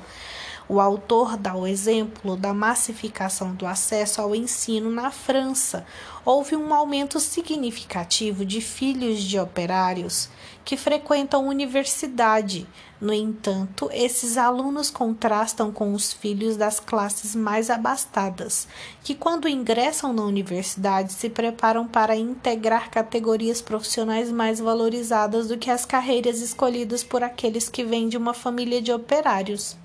O 0.68 0.80
autor 0.80 1.36
dá 1.36 1.54
o 1.54 1.68
exemplo 1.68 2.38
da 2.38 2.54
massificação 2.54 3.54
do 3.54 3.68
acesso 3.68 4.22
ao 4.22 4.34
ensino 4.34 4.90
na 4.90 5.12
França. 5.12 5.86
Houve 6.24 6.56
um 6.56 6.74
aumento 6.74 7.20
significativo 7.20 8.46
de 8.46 8.62
filhos 8.62 9.22
de 9.22 9.38
operários 9.38 10.30
que 10.64 10.78
frequentam 10.78 11.48
universidade. 11.48 12.68
No 13.02 13.14
entanto, 13.14 13.90
esses 13.94 14.38
alunos 14.38 14.90
contrastam 14.90 15.72
com 15.72 15.94
os 15.94 16.12
filhos 16.12 16.58
das 16.58 16.80
classes 16.80 17.34
mais 17.34 17.70
abastadas, 17.70 18.68
que, 19.04 19.16
quando 19.16 19.48
ingressam 19.48 20.12
na 20.12 20.24
universidade, 20.24 21.14
se 21.14 21.30
preparam 21.30 21.88
para 21.88 22.16
integrar 22.16 22.92
categorias 22.92 23.62
profissionais 23.62 24.32
mais 24.32 24.60
valorizadas 24.60 25.48
do 25.48 25.58
que 25.58 25.72
as 25.72 25.86
carreiras 25.86 26.42
escolhidas 26.42 27.04
por 27.04 27.24
aqueles 27.24 27.70
que 27.70 27.84
vêm 27.84 28.10
de 28.10 28.18
uma 28.18 28.34
família 28.34 28.82
de 28.82 28.92
operários. 28.92 29.78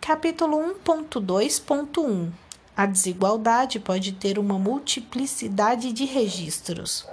Capítulo 0.00 0.56
1.2.1 0.86 2.30
A 2.76 2.86
desigualdade 2.86 3.78
pode 3.78 4.12
ter 4.12 4.38
uma 4.38 4.58
multiplicidade 4.58 5.92
de 5.92 6.04
registros. 6.04 7.06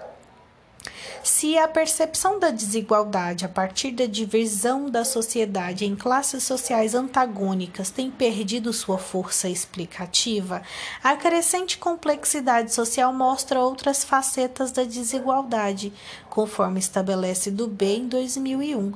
Se 1.24 1.58
a 1.58 1.68
percepção 1.68 2.40
da 2.40 2.50
desigualdade 2.50 3.46
a 3.46 3.50
partir 3.50 3.92
da 3.92 4.06
divisão 4.06 4.90
da 4.90 5.04
sociedade 5.04 5.86
em 5.86 5.96
classes 5.96 6.44
sociais 6.44 6.96
antagônicas 6.96 7.90
tem 7.90 8.10
perdido 8.10 8.72
sua 8.74 8.98
força 8.98 9.50
explicativa, 9.50 10.62
a 11.04 11.16
crescente 11.16 11.78
complexidade 11.78 12.74
social 12.74 13.14
mostra 13.14 13.60
outras 13.60 14.04
facetas 14.04 14.72
da 14.72 14.84
desigualdade, 14.84 15.94
conforme 16.30 16.80
estabelece 16.80 17.52
do 17.52 17.68
B 17.68 17.98
em 17.98 18.08
2001 18.08 18.94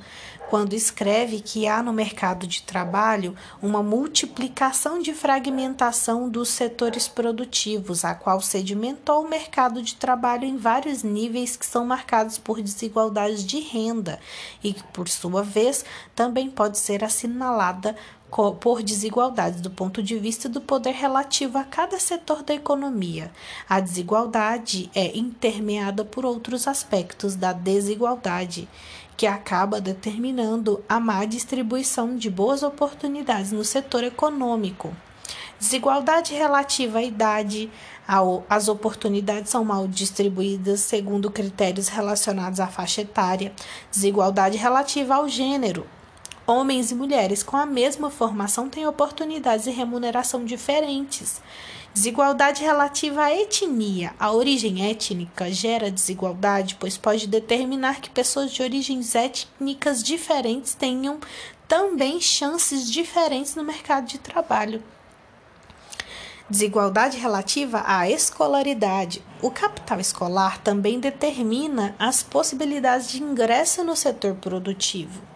quando 0.52 0.74
escreve 0.74 1.40
que 1.40 1.66
há 1.66 1.82
no 1.82 1.94
mercado 1.94 2.46
de 2.46 2.62
trabalho 2.64 3.34
uma 3.62 3.82
multiplicação 3.82 5.02
de 5.02 5.14
fragmentação 5.14 6.28
dos 6.28 6.50
setores 6.50 7.08
produtivos, 7.08 8.04
a 8.04 8.14
qual 8.14 8.42
sedimentou 8.42 9.24
o 9.24 9.30
mercado 9.30 9.82
de 9.82 9.96
trabalho 9.96 10.44
em 10.44 10.58
vários 10.58 11.04
níveis 11.04 11.56
que 11.56 11.66
são 11.66 11.86
marcados 11.86 12.38
por 12.38 12.62
desigualdades 12.62 13.46
de 13.46 13.62
renda 13.62 14.20
e 14.62 14.74
que, 14.74 14.84
por 14.92 15.08
sua 15.08 15.42
vez, 15.42 15.86
também 16.14 16.50
pode 16.50 16.78
ser 16.78 17.02
assinalada 17.02 17.96
por 18.62 18.82
desigualdades 18.82 19.60
do 19.60 19.70
ponto 19.70 20.02
de 20.02 20.18
vista 20.18 20.48
do 20.48 20.62
poder 20.62 20.94
relativo 20.94 21.58
a 21.58 21.66
cada 21.66 22.00
setor 22.00 22.44
da 22.44 22.54
economia. 22.54 23.30
A 23.68 23.82
desigualdade 23.82 24.90
é 24.96 25.18
intermeada 25.18 26.06
por 26.06 26.26
outros 26.26 26.66
aspectos 26.66 27.36
da 27.36 27.52
desigualdade 27.52 28.70
que 29.16 29.28
acaba 29.28 29.80
determinando 29.80 30.84
a 30.88 31.00
má 31.00 31.26
distribuição 31.26 32.16
de 32.16 32.30
boas 32.30 32.64
oportunidades 32.64 33.52
no 33.52 33.64
setor 33.64 34.04
econômico. 34.04 34.96
Desigualdade 35.60 36.34
relativa 36.34 37.00
à 37.00 37.04
idade, 37.04 37.72
as 38.50 38.68
oportunidades 38.68 39.52
são 39.52 39.64
mal 39.64 39.88
distribuídas 39.88 40.80
segundo 40.80 41.30
critérios 41.30 41.88
relacionados 41.88 42.60
à 42.60 42.68
faixa 42.68 43.02
etária, 43.02 43.54
desigualdade 43.92 44.58
relativa 44.58 45.16
ao 45.16 45.30
gênero. 45.30 45.86
Homens 46.52 46.92
e 46.92 46.96
mulheres 46.96 47.44
com 47.44 47.56
a 47.56 47.66
mesma 47.66 48.12
formação 48.12 48.68
têm 48.68 48.86
oportunidades 48.86 49.68
e 49.68 49.72
remuneração 49.72 50.44
diferentes. 50.44 51.42
Desigualdade 51.94 52.62
relativa 52.62 53.24
à 53.24 53.34
etnia. 53.34 54.14
A 54.20 54.34
origem 54.34 54.92
étnica 54.92 55.50
gera 55.50 55.90
desigualdade, 55.90 56.76
pois 56.78 56.98
pode 56.98 57.26
determinar 57.26 58.02
que 58.02 58.10
pessoas 58.10 58.52
de 58.52 58.62
origens 58.62 59.16
étnicas 59.16 60.04
diferentes 60.04 60.74
tenham 60.74 61.22
também 61.70 62.20
chances 62.20 62.92
diferentes 62.92 63.56
no 63.56 63.64
mercado 63.64 64.08
de 64.08 64.18
trabalho. 64.18 64.84
Desigualdade 66.50 67.18
relativa 67.18 67.82
à 67.88 68.10
escolaridade. 68.10 69.24
O 69.42 69.50
capital 69.50 70.02
escolar 70.02 70.58
também 70.58 71.00
determina 71.00 71.96
as 71.98 72.22
possibilidades 72.22 73.10
de 73.10 73.24
ingresso 73.24 73.86
no 73.86 73.96
setor 73.96 74.36
produtivo. 74.36 75.31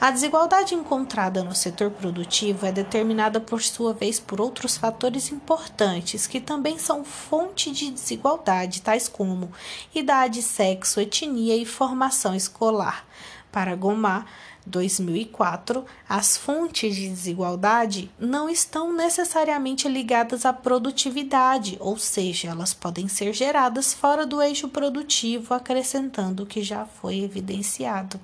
A 0.00 0.12
desigualdade 0.12 0.76
encontrada 0.76 1.42
no 1.42 1.52
setor 1.56 1.90
produtivo 1.90 2.64
é 2.64 2.70
determinada, 2.70 3.40
por 3.40 3.60
sua 3.60 3.92
vez, 3.92 4.20
por 4.20 4.40
outros 4.40 4.76
fatores 4.76 5.32
importantes 5.32 6.24
que 6.24 6.40
também 6.40 6.78
são 6.78 7.04
fonte 7.04 7.72
de 7.72 7.90
desigualdade, 7.90 8.80
tais 8.80 9.08
como 9.08 9.50
idade, 9.92 10.40
sexo, 10.40 11.00
etnia 11.00 11.56
e 11.56 11.64
formação 11.64 12.32
escolar. 12.32 13.04
Para 13.50 13.74
Gomar, 13.74 14.24
2004, 14.68 15.84
as 16.08 16.36
fontes 16.36 16.94
de 16.94 17.08
desigualdade 17.08 18.10
não 18.18 18.48
estão 18.48 18.92
necessariamente 18.92 19.88
ligadas 19.88 20.44
à 20.44 20.52
produtividade, 20.52 21.76
ou 21.80 21.98
seja, 21.98 22.48
elas 22.48 22.72
podem 22.72 23.08
ser 23.08 23.32
geradas 23.32 23.92
fora 23.92 24.24
do 24.24 24.40
eixo 24.40 24.68
produtivo, 24.68 25.54
acrescentando 25.54 26.42
o 26.42 26.46
que 26.46 26.62
já 26.62 26.86
foi 26.86 27.20
evidenciado. 27.20 28.20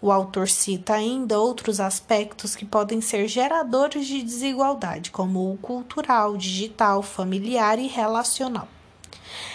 O 0.00 0.10
autor 0.10 0.48
cita 0.48 0.94
ainda 0.94 1.38
outros 1.38 1.80
aspectos 1.80 2.56
que 2.56 2.64
podem 2.64 3.00
ser 3.00 3.28
geradores 3.28 4.06
de 4.06 4.22
desigualdade, 4.22 5.10
como 5.10 5.52
o 5.52 5.58
cultural, 5.58 6.36
digital, 6.36 7.02
familiar 7.02 7.78
e 7.78 7.86
relacional. 7.86 8.68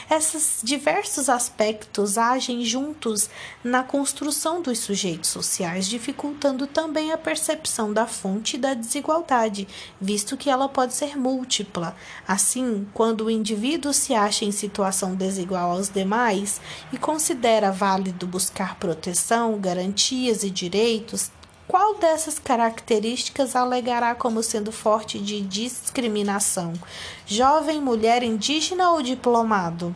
Esses 0.09 0.59
diversos 0.63 1.29
aspectos 1.29 2.17
agem 2.17 2.63
juntos 2.63 3.29
na 3.63 3.83
construção 3.83 4.61
dos 4.61 4.79
sujeitos 4.79 5.29
sociais, 5.29 5.87
dificultando 5.87 6.67
também 6.67 7.11
a 7.11 7.17
percepção 7.17 7.91
da 7.91 8.05
fonte 8.05 8.57
da 8.57 8.73
desigualdade, 8.73 9.67
visto 9.99 10.37
que 10.37 10.49
ela 10.49 10.69
pode 10.69 10.93
ser 10.93 11.17
múltipla. 11.17 11.95
Assim, 12.27 12.87
quando 12.93 13.25
o 13.25 13.31
indivíduo 13.31 13.93
se 13.93 14.13
acha 14.13 14.45
em 14.45 14.51
situação 14.51 15.15
desigual 15.15 15.71
aos 15.71 15.89
demais 15.89 16.61
e 16.93 16.97
considera 16.97 17.71
válido 17.71 18.27
buscar 18.27 18.75
proteção, 18.75 19.59
garantias 19.59 20.43
e 20.43 20.49
direitos, 20.49 21.31
qual 21.67 21.97
dessas 21.97 22.37
características 22.37 23.55
alegará 23.55 24.13
como 24.13 24.43
sendo 24.43 24.71
forte 24.71 25.19
de 25.19 25.41
discriminação? 25.41 26.73
Jovem, 27.25 27.81
mulher, 27.81 28.21
indígena 28.21 28.91
ou 28.91 29.01
diplomado? 29.01 29.95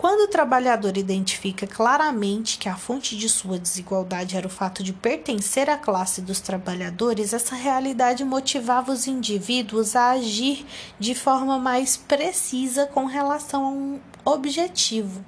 Quando 0.00 0.20
o 0.20 0.28
trabalhador 0.28 0.96
identifica 0.96 1.66
claramente 1.66 2.56
que 2.56 2.70
a 2.70 2.74
fonte 2.74 3.14
de 3.14 3.28
sua 3.28 3.58
desigualdade 3.58 4.34
era 4.34 4.46
o 4.46 4.50
fato 4.50 4.82
de 4.82 4.94
pertencer 4.94 5.68
à 5.68 5.76
classe 5.76 6.22
dos 6.22 6.40
trabalhadores, 6.40 7.34
essa 7.34 7.54
realidade 7.54 8.24
motivava 8.24 8.92
os 8.92 9.06
indivíduos 9.06 9.94
a 9.94 10.12
agir 10.12 10.64
de 10.98 11.14
forma 11.14 11.58
mais 11.58 11.98
precisa 11.98 12.86
com 12.86 13.04
relação 13.04 13.62
a 13.66 13.68
um 13.68 14.00
objetivo. 14.24 15.22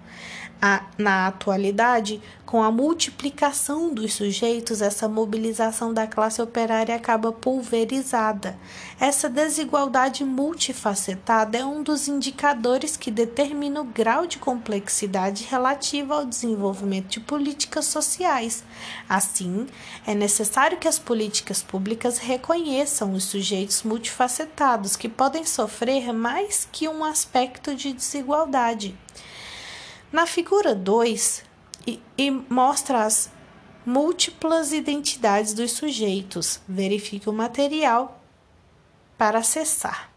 A, 0.64 0.84
na 0.96 1.26
atualidade, 1.26 2.22
com 2.46 2.62
a 2.62 2.70
multiplicação 2.70 3.92
dos 3.92 4.14
sujeitos, 4.14 4.80
essa 4.80 5.08
mobilização 5.08 5.92
da 5.92 6.06
classe 6.06 6.40
operária 6.40 6.94
acaba 6.94 7.32
pulverizada. 7.32 8.56
Essa 9.00 9.28
desigualdade 9.28 10.24
multifacetada 10.24 11.58
é 11.58 11.64
um 11.64 11.82
dos 11.82 12.06
indicadores 12.06 12.96
que 12.96 13.10
determina 13.10 13.80
o 13.80 13.84
grau 13.84 14.24
de 14.24 14.38
complexidade 14.38 15.48
relativa 15.50 16.14
ao 16.14 16.24
desenvolvimento 16.24 17.08
de 17.08 17.18
políticas 17.18 17.86
sociais. 17.86 18.62
Assim, 19.08 19.66
é 20.06 20.14
necessário 20.14 20.78
que 20.78 20.86
as 20.86 20.96
políticas 20.96 21.60
públicas 21.60 22.18
reconheçam 22.18 23.14
os 23.14 23.24
sujeitos 23.24 23.82
multifacetados 23.82 24.94
que 24.94 25.08
podem 25.08 25.44
sofrer 25.44 26.12
mais 26.12 26.68
que 26.70 26.86
um 26.86 27.04
aspecto 27.04 27.74
de 27.74 27.92
desigualdade. 27.92 28.96
Na 30.12 30.26
figura 30.26 30.74
2, 30.74 31.42
e, 31.86 32.00
e 32.18 32.30
mostra 32.30 33.04
as 33.04 33.30
múltiplas 33.84 34.70
identidades 34.70 35.54
dos 35.54 35.72
sujeitos. 35.72 36.60
Verifique 36.68 37.30
o 37.30 37.32
material 37.32 38.22
para 39.16 39.38
acessar. 39.38 40.11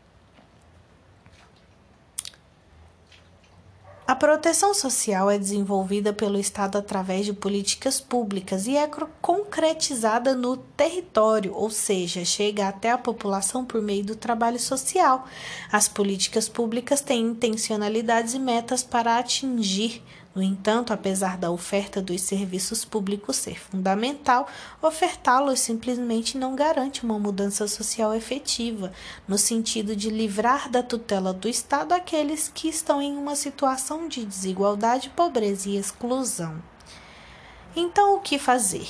A 4.08 4.14
proteção 4.14 4.72
social 4.72 5.32
é 5.32 5.38
desenvolvida 5.40 6.14
pelo 6.14 6.38
Estado 6.38 6.78
através 6.78 7.26
de 7.26 7.34
políticas 7.34 8.00
públicas 8.00 8.68
e 8.68 8.78
é 8.78 8.88
concretizada 9.20 10.36
no 10.36 10.58
território, 10.58 11.56
ou 11.56 11.72
seja, 11.72 12.24
chega 12.24 12.68
até 12.68 12.92
a 12.92 13.00
população 13.00 13.66
por 13.66 13.82
meio 13.82 14.06
do 14.06 14.16
trabalho 14.16 14.60
social. 14.60 15.28
As 15.72 15.88
políticas 15.88 16.48
públicas 16.48 17.02
têm 17.02 17.26
intencionalidades 17.26 18.36
e 18.36 18.40
metas 18.40 18.84
para 18.84 19.18
atingir 19.18 20.04
no 20.36 20.44
entanto, 20.44 20.92
apesar 20.92 21.38
da 21.38 21.50
oferta 21.50 22.02
dos 22.02 22.20
serviços 22.22 22.84
públicos 22.84 23.38
ser 23.38 23.58
fundamental, 23.58 24.48
ofertá-los 24.82 25.62
simplesmente 25.62 26.38
não 26.38 26.58
garante 26.58 27.06
uma 27.06 27.18
mudança 27.18 27.66
social 27.70 28.14
efetiva, 28.14 28.92
no 29.26 29.38
sentido 29.38 29.96
de 29.96 30.10
livrar 30.10 30.70
da 30.70 30.84
tutela 30.84 31.34
do 31.34 31.48
Estado 31.48 31.94
aqueles 31.94 32.50
que 32.54 32.68
estão 32.68 33.02
em 33.02 33.16
uma 33.16 33.34
situação 33.34 34.10
de 34.10 34.26
desigualdade, 34.26 35.10
pobreza 35.12 35.70
e 35.70 35.78
exclusão. 35.78 36.62
Então, 37.74 38.18
o 38.18 38.20
que 38.20 38.38
fazer? 38.38 38.88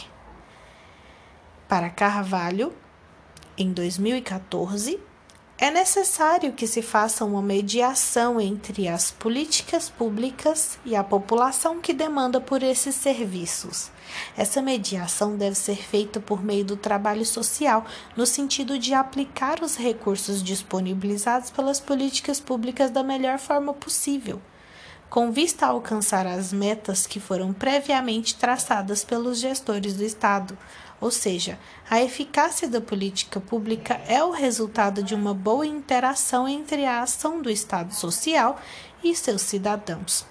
Para 1.67 1.91
Carvalho, 1.91 2.73
em 3.55 3.71
2014, 3.71 4.99
é 5.57 5.71
necessário 5.71 6.51
que 6.51 6.67
se 6.67 6.81
faça 6.81 7.23
uma 7.23 7.41
mediação 7.41 8.41
entre 8.41 8.89
as 8.89 9.11
políticas 9.11 9.89
públicas 9.89 10.77
e 10.83 10.93
a 10.97 11.03
população 11.03 11.79
que 11.79 11.93
demanda 11.93 12.41
por 12.41 12.61
esses 12.61 12.93
serviços. 12.93 13.89
Essa 14.35 14.61
mediação 14.61 15.37
deve 15.37 15.55
ser 15.55 15.77
feita 15.77 16.19
por 16.19 16.43
meio 16.43 16.65
do 16.65 16.75
trabalho 16.75 17.25
social, 17.25 17.85
no 18.17 18.25
sentido 18.25 18.77
de 18.77 18.93
aplicar 18.93 19.63
os 19.63 19.77
recursos 19.77 20.43
disponibilizados 20.43 21.49
pelas 21.51 21.79
políticas 21.79 22.41
públicas 22.41 22.91
da 22.91 23.01
melhor 23.01 23.39
forma 23.39 23.73
possível 23.73 24.41
com 25.09 25.31
vista 25.31 25.65
a 25.65 25.69
alcançar 25.69 26.27
as 26.27 26.51
metas 26.51 27.07
que 27.07 27.21
foram 27.21 27.53
previamente 27.53 28.35
traçadas 28.35 29.03
pelos 29.03 29.39
gestores 29.39 29.93
do 29.93 30.03
Estado. 30.03 30.57
Ou 31.01 31.11
seja, 31.11 31.59
a 31.89 32.01
eficácia 32.01 32.67
da 32.67 32.79
política 32.79 33.39
pública 33.39 34.01
é 34.07 34.23
o 34.23 34.31
resultado 34.31 35.03
de 35.03 35.13
uma 35.13 35.33
boa 35.33 35.65
interação 35.65 36.47
entre 36.47 36.85
a 36.85 37.01
ação 37.01 37.41
do 37.41 37.49
Estado 37.49 37.93
social 37.93 38.59
e 39.03 39.15
seus 39.15 39.41
cidadãos. 39.41 40.25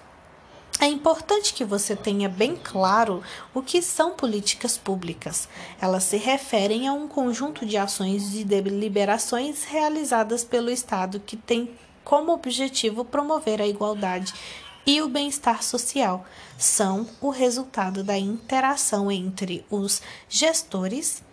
É 0.79 0.87
importante 0.87 1.53
que 1.53 1.63
você 1.63 1.95
tenha 1.95 2.27
bem 2.27 2.57
claro 2.61 3.23
o 3.53 3.61
que 3.61 3.81
são 3.81 4.11
políticas 4.11 4.77
públicas. 4.77 5.47
Elas 5.79 6.03
se 6.03 6.17
referem 6.17 6.85
a 6.87 6.93
um 6.93 7.07
conjunto 7.07 7.65
de 7.65 7.77
ações 7.77 8.35
e 8.35 8.43
deliberações 8.43 9.63
realizadas 9.63 10.43
pelo 10.43 10.69
Estado 10.69 11.21
que 11.25 11.37
tem 11.37 11.71
como 12.03 12.33
objetivo 12.33 13.05
promover 13.05 13.61
a 13.61 13.67
igualdade 13.67 14.33
e 14.85 15.01
o 15.01 15.09
bem-estar 15.09 15.63
social 15.63 16.25
são 16.57 17.07
o 17.19 17.29
resultado 17.29 18.03
da 18.03 18.17
interação 18.17 19.11
entre 19.11 19.65
os 19.69 20.01
gestores 20.29 21.23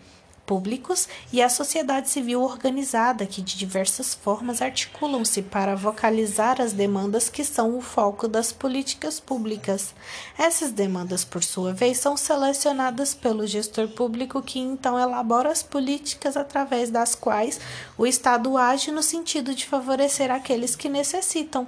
públicos 0.44 1.08
e 1.32 1.40
a 1.40 1.48
sociedade 1.48 2.10
civil 2.10 2.42
organizada, 2.42 3.26
que 3.26 3.40
de 3.40 3.56
diversas 3.56 4.12
formas 4.12 4.60
articulam-se 4.60 5.40
para 5.42 5.76
vocalizar 5.76 6.60
as 6.60 6.72
demandas 6.72 7.28
que 7.28 7.44
são 7.44 7.76
o 7.76 7.80
foco 7.80 8.26
das 8.26 8.52
políticas 8.52 9.20
públicas. 9.20 9.94
Essas 10.36 10.72
demandas, 10.72 11.24
por 11.24 11.42
sua 11.44 11.72
vez, 11.72 11.98
são 11.98 12.16
selecionadas 12.16 13.14
pelo 13.14 13.46
gestor 13.46 13.88
público, 13.88 14.42
que 14.42 14.58
então 14.58 14.98
elabora 14.98 15.50
as 15.50 15.62
políticas 15.62 16.36
através 16.36 16.90
das 16.90 17.14
quais 17.14 17.60
o 17.96 18.06
Estado 18.06 18.56
age 18.56 18.90
no 18.90 19.02
sentido 19.02 19.54
de 19.54 19.64
favorecer 19.64 20.30
aqueles 20.30 20.74
que 20.74 20.88
necessitam 20.88 21.66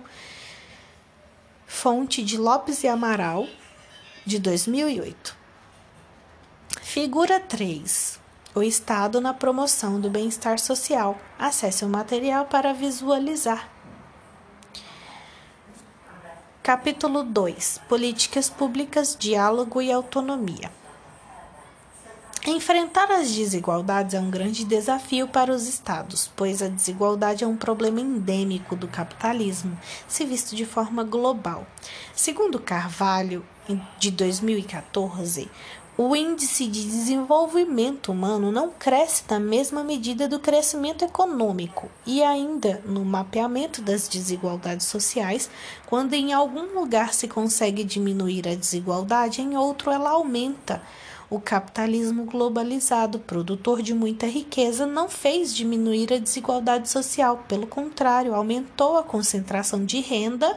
fonte 1.67 2.23
de 2.23 2.37
Lopes 2.37 2.85
e 2.85 2.89
Amaral, 2.89 3.47
de 4.25 4.39
2008. 4.39 5.37
Figura 6.83 7.41
3. 7.41 8.21
O 8.55 8.63
Estado 8.63 9.21
na 9.21 9.35
promoção 9.35 10.01
do 10.01 10.09
bem-estar 10.09 10.59
social. 10.59 11.19
Acesse 11.39 11.85
o 11.85 11.89
material 11.89 12.47
para 12.47 12.73
visualizar. 12.73 13.69
Capítulo 16.63 17.23
2. 17.25 17.81
Políticas 17.89 18.49
públicas, 18.49 19.17
diálogo 19.19 19.83
e 19.83 19.93
autonomia. 19.93 20.71
Enfrentar 22.47 23.11
as 23.11 23.33
desigualdades 23.33 24.13
é 24.13 24.21
um 24.21 24.29
grande 24.29 24.67
desafio 24.67 25.27
para 25.27 25.51
os 25.51 25.67
estados, 25.67 26.31
pois 26.37 26.61
a 26.61 26.69
desigualdade 26.69 27.43
é 27.43 27.47
um 27.47 27.57
problema 27.57 28.03
endêmico 28.03 28.77
do 28.77 28.87
capitalismo, 28.87 29.81
se 30.07 30.27
visto 30.27 30.55
de 30.55 30.67
forma 30.67 31.03
global. 31.05 31.67
Segundo 32.15 32.61
Carvalho, 32.61 33.43
de 33.99 34.11
2014, 34.11 35.51
o 35.97 36.15
índice 36.15 36.67
de 36.67 36.85
desenvolvimento 36.85 38.13
humano 38.13 38.53
não 38.53 38.69
cresce 38.69 39.23
na 39.31 39.41
mesma 39.41 39.83
medida 39.83 40.29
do 40.29 40.39
crescimento 40.39 41.03
econômico, 41.03 41.89
e 42.05 42.23
ainda 42.23 42.83
no 42.85 43.07
mapeamento 43.07 43.81
das 43.81 44.07
desigualdades 44.07 44.87
sociais, 44.87 45.49
quando 45.87 46.13
em 46.13 46.35
algum 46.35 46.79
lugar 46.79 47.15
se 47.15 47.27
consegue 47.27 47.83
diminuir 47.85 48.47
a 48.47 48.55
desigualdade, 48.55 49.41
em 49.41 49.57
outro 49.57 49.91
ela 49.91 50.11
aumenta. 50.11 50.83
O 51.31 51.41
capitalismo 51.41 52.25
globalizado, 52.25 53.19
produtor 53.19 53.83
de 53.83 53.95
muita 53.95 54.27
riqueza, 54.27 54.87
não 54.87 55.09
fez 55.09 55.55
diminuir 55.55 56.13
a 56.13 56.19
desigualdade 56.19 56.89
social, 56.91 57.45
pelo 57.49 57.67
contrário, 57.67 58.35
aumentou 58.35 58.99
a 58.99 59.03
concentração 59.03 59.85
de 59.85 60.01
renda 60.01 60.57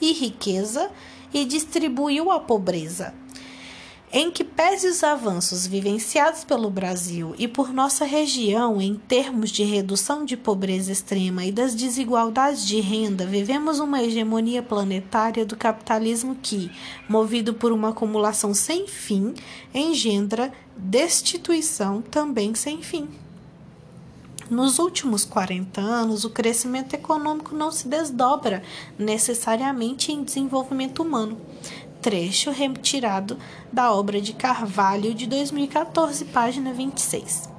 e 0.00 0.12
riqueza 0.12 0.90
e 1.32 1.44
distribuiu 1.44 2.30
a 2.30 2.40
pobreza 2.40 3.14
em 4.10 4.30
que 4.30 4.42
pese 4.42 4.88
os 4.88 5.04
avanços 5.04 5.66
vivenciados 5.66 6.42
pelo 6.42 6.70
Brasil 6.70 7.34
e 7.38 7.46
por 7.46 7.72
nossa 7.72 8.04
região 8.04 8.80
em 8.80 8.94
termos 8.94 9.50
de 9.50 9.64
redução 9.64 10.24
de 10.24 10.36
pobreza 10.36 10.90
extrema 10.90 11.44
e 11.44 11.52
das 11.52 11.74
desigualdades 11.74 12.66
de 12.66 12.80
renda, 12.80 13.26
vivemos 13.26 13.80
uma 13.80 14.02
hegemonia 14.02 14.62
planetária 14.62 15.44
do 15.44 15.56
capitalismo 15.56 16.36
que, 16.42 16.70
movido 17.08 17.52
por 17.52 17.70
uma 17.70 17.90
acumulação 17.90 18.54
sem 18.54 18.86
fim, 18.86 19.34
engendra 19.74 20.52
destituição 20.76 22.00
também 22.00 22.54
sem 22.54 22.80
fim. 22.80 23.08
Nos 24.50 24.78
últimos 24.78 25.26
40 25.26 25.78
anos, 25.78 26.24
o 26.24 26.30
crescimento 26.30 26.94
econômico 26.94 27.54
não 27.54 27.70
se 27.70 27.86
desdobra 27.86 28.62
necessariamente 28.98 30.10
em 30.10 30.24
desenvolvimento 30.24 31.02
humano 31.02 31.38
trecho 32.08 32.50
retirado 32.50 33.36
da 33.70 33.92
obra 33.92 34.18
de 34.18 34.32
Carvalho 34.32 35.12
de 35.12 35.26
2014, 35.26 36.24
página 36.24 36.72
26. 36.72 37.50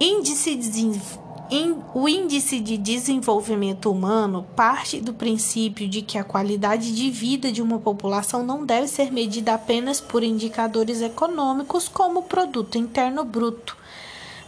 Índice 0.00 0.56
de 0.56 0.98
o 1.92 2.08
índice 2.08 2.60
de 2.60 2.78
desenvolvimento 2.78 3.90
humano 3.90 4.46
parte 4.56 5.02
do 5.02 5.12
princípio 5.12 5.86
de 5.86 6.00
que 6.00 6.16
a 6.16 6.24
qualidade 6.24 6.94
de 6.94 7.10
vida 7.10 7.52
de 7.52 7.60
uma 7.60 7.78
população 7.78 8.42
não 8.42 8.64
deve 8.64 8.88
ser 8.88 9.12
medida 9.12 9.52
apenas 9.52 10.00
por 10.00 10.22
indicadores 10.22 11.02
econômicos 11.02 11.88
como 11.88 12.20
o 12.20 12.22
produto 12.22 12.78
interno 12.78 13.22
bruto, 13.22 13.76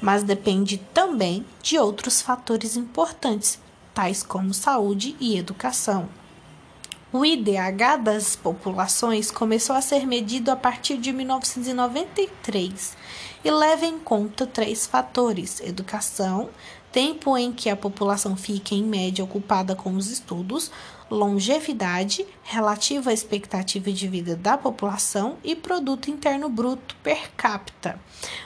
mas 0.00 0.22
depende 0.22 0.78
também 0.94 1.44
de 1.62 1.78
outros 1.78 2.22
fatores 2.22 2.74
importantes, 2.74 3.59
tais 3.92 4.22
como 4.22 4.54
saúde 4.54 5.14
e 5.20 5.37
educação. 5.37 6.19
O 7.12 7.25
IDH 7.25 7.96
das 8.01 8.37
populações 8.37 9.33
começou 9.33 9.75
a 9.75 9.81
ser 9.81 10.07
medido 10.07 10.49
a 10.49 10.55
partir 10.55 10.96
de 10.96 11.12
1993 11.12 12.96
e 13.44 13.51
leva 13.51 13.85
em 13.85 13.99
conta 13.99 14.46
três 14.46 14.87
fatores: 14.87 15.61
educação, 15.61 16.51
tempo 16.92 17.37
em 17.37 17.51
que 17.51 17.68
a 17.68 17.75
população 17.75 18.37
fica 18.37 18.77
em 18.77 18.85
média 18.85 19.25
ocupada 19.25 19.75
com 19.75 19.96
os 19.96 20.09
estudos, 20.09 20.70
longevidade, 21.11 22.25
relativa 22.44 23.11
à 23.11 23.12
expectativa 23.12 23.90
de 23.90 24.07
vida 24.07 24.37
da 24.37 24.57
população 24.57 25.37
e 25.42 25.57
produto 25.57 26.12
interno 26.12 26.49
bruto 26.49 26.94
per 27.03 27.33
capita. 27.37 27.99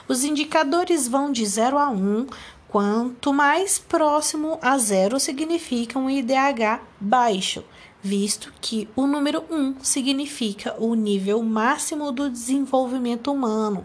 Os 0.07 0.23
indicadores 0.23 1.07
vão 1.07 1.31
de 1.31 1.45
0 1.45 1.77
a 1.77 1.91
1, 1.91 2.25
quanto 2.67 3.31
mais 3.31 3.77
próximo 3.77 4.57
a 4.59 4.75
zero 4.79 5.19
significa 5.19 5.99
um 5.99 6.09
IDH 6.09 6.81
baixo 6.99 7.63
visto 8.05 8.53
que 8.61 8.87
o 8.95 9.07
número 9.07 9.43
1 9.49 9.77
significa 9.81 10.75
o 10.77 10.93
nível 10.93 11.41
máximo 11.41 12.11
do 12.11 12.29
desenvolvimento 12.29 13.31
humano. 13.31 13.83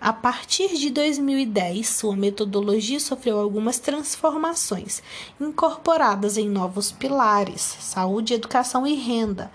A 0.00 0.10
partir 0.10 0.74
de 0.78 0.88
2010, 0.88 1.86
sua 1.86 2.16
metodologia 2.16 2.98
sofreu 2.98 3.38
algumas 3.38 3.78
transformações, 3.78 5.02
incorporadas 5.38 6.38
em 6.38 6.48
novos 6.48 6.90
pilares: 6.90 7.60
saúde, 7.60 8.32
educação 8.32 8.86
e 8.86 8.94
renda. 8.94 9.52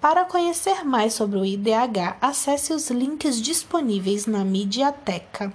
Para 0.00 0.24
conhecer 0.24 0.84
mais 0.84 1.12
sobre 1.14 1.36
o 1.36 1.44
IDH, 1.44 2.18
acesse 2.20 2.72
os 2.72 2.88
links 2.88 3.42
disponíveis 3.42 4.26
na 4.26 4.44
Mediateca. 4.44 5.52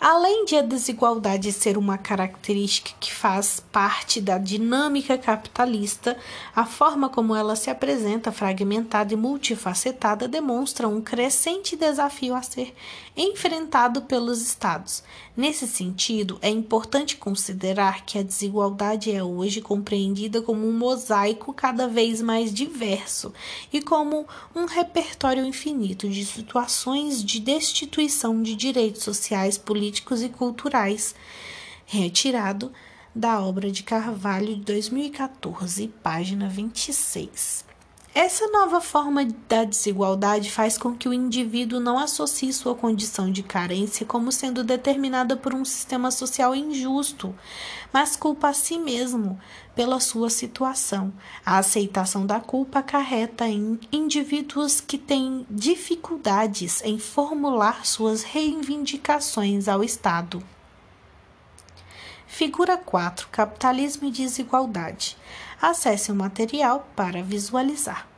Além 0.00 0.46
de 0.46 0.56
a 0.56 0.62
desigualdade 0.62 1.52
ser 1.52 1.76
uma 1.76 1.98
característica 1.98 2.92
que 2.98 3.12
faz 3.12 3.62
parte 3.70 4.18
da 4.18 4.38
dinâmica 4.38 5.18
capitalista, 5.18 6.16
a 6.56 6.64
forma 6.64 7.10
como 7.10 7.36
ela 7.36 7.54
se 7.54 7.68
apresenta 7.68 8.32
fragmentada 8.32 9.12
e 9.12 9.16
multifacetada 9.16 10.26
demonstra 10.26 10.88
um 10.88 11.02
crescente 11.02 11.76
desafio 11.76 12.34
a 12.34 12.40
ser 12.40 12.74
enfrentado 13.14 14.00
pelos 14.00 14.40
Estados. 14.40 15.02
Nesse 15.36 15.68
sentido, 15.68 16.38
é 16.40 16.48
importante 16.48 17.18
considerar 17.18 18.06
que 18.06 18.18
a 18.18 18.22
desigualdade 18.22 19.12
é 19.12 19.22
hoje 19.22 19.60
compreendida 19.60 20.40
como 20.40 20.66
um 20.66 20.72
mosaico 20.72 21.52
cada 21.52 21.86
vez 21.86 22.22
mais 22.22 22.54
diverso 22.54 23.34
e 23.70 23.82
como 23.82 24.26
um 24.54 24.64
repertório 24.64 25.44
infinito 25.44 26.08
de 26.08 26.24
situações 26.24 27.22
de 27.22 27.38
destituição 27.38 28.42
de 28.42 28.54
direitos 28.54 29.02
sociais, 29.02 29.58
políticos 29.58 29.89
e 30.22 30.28
culturais, 30.28 31.14
retirado 31.84 32.72
da 33.14 33.40
obra 33.40 33.70
de 33.70 33.82
Carvalho 33.82 34.54
de 34.54 34.62
2014, 34.62 35.88
página 36.02 36.48
26. 36.48 37.69
Essa 38.12 38.48
nova 38.48 38.80
forma 38.80 39.24
da 39.48 39.62
desigualdade 39.62 40.50
faz 40.50 40.76
com 40.76 40.96
que 40.96 41.08
o 41.08 41.14
indivíduo 41.14 41.78
não 41.78 41.96
associe 41.96 42.52
sua 42.52 42.74
condição 42.74 43.30
de 43.30 43.40
carência 43.40 44.04
como 44.04 44.32
sendo 44.32 44.64
determinada 44.64 45.36
por 45.36 45.54
um 45.54 45.64
sistema 45.64 46.10
social 46.10 46.52
injusto, 46.52 47.32
mas 47.92 48.16
culpa 48.16 48.48
a 48.48 48.52
si 48.52 48.78
mesmo 48.80 49.38
pela 49.76 50.00
sua 50.00 50.28
situação. 50.28 51.12
A 51.46 51.58
aceitação 51.58 52.26
da 52.26 52.40
culpa 52.40 52.80
acarreta 52.80 53.46
em 53.46 53.78
indivíduos 53.92 54.80
que 54.80 54.98
têm 54.98 55.46
dificuldades 55.48 56.82
em 56.82 56.98
formular 56.98 57.86
suas 57.86 58.24
reivindicações 58.24 59.68
ao 59.68 59.84
Estado. 59.84 60.42
Figura 62.32 62.78
4: 62.78 63.28
Capitalismo 63.30 64.08
e 64.08 64.10
desigualdade. 64.10 65.14
Acesse 65.60 66.10
o 66.10 66.14
material 66.14 66.88
para 66.96 67.22
visualizar. 67.22 68.09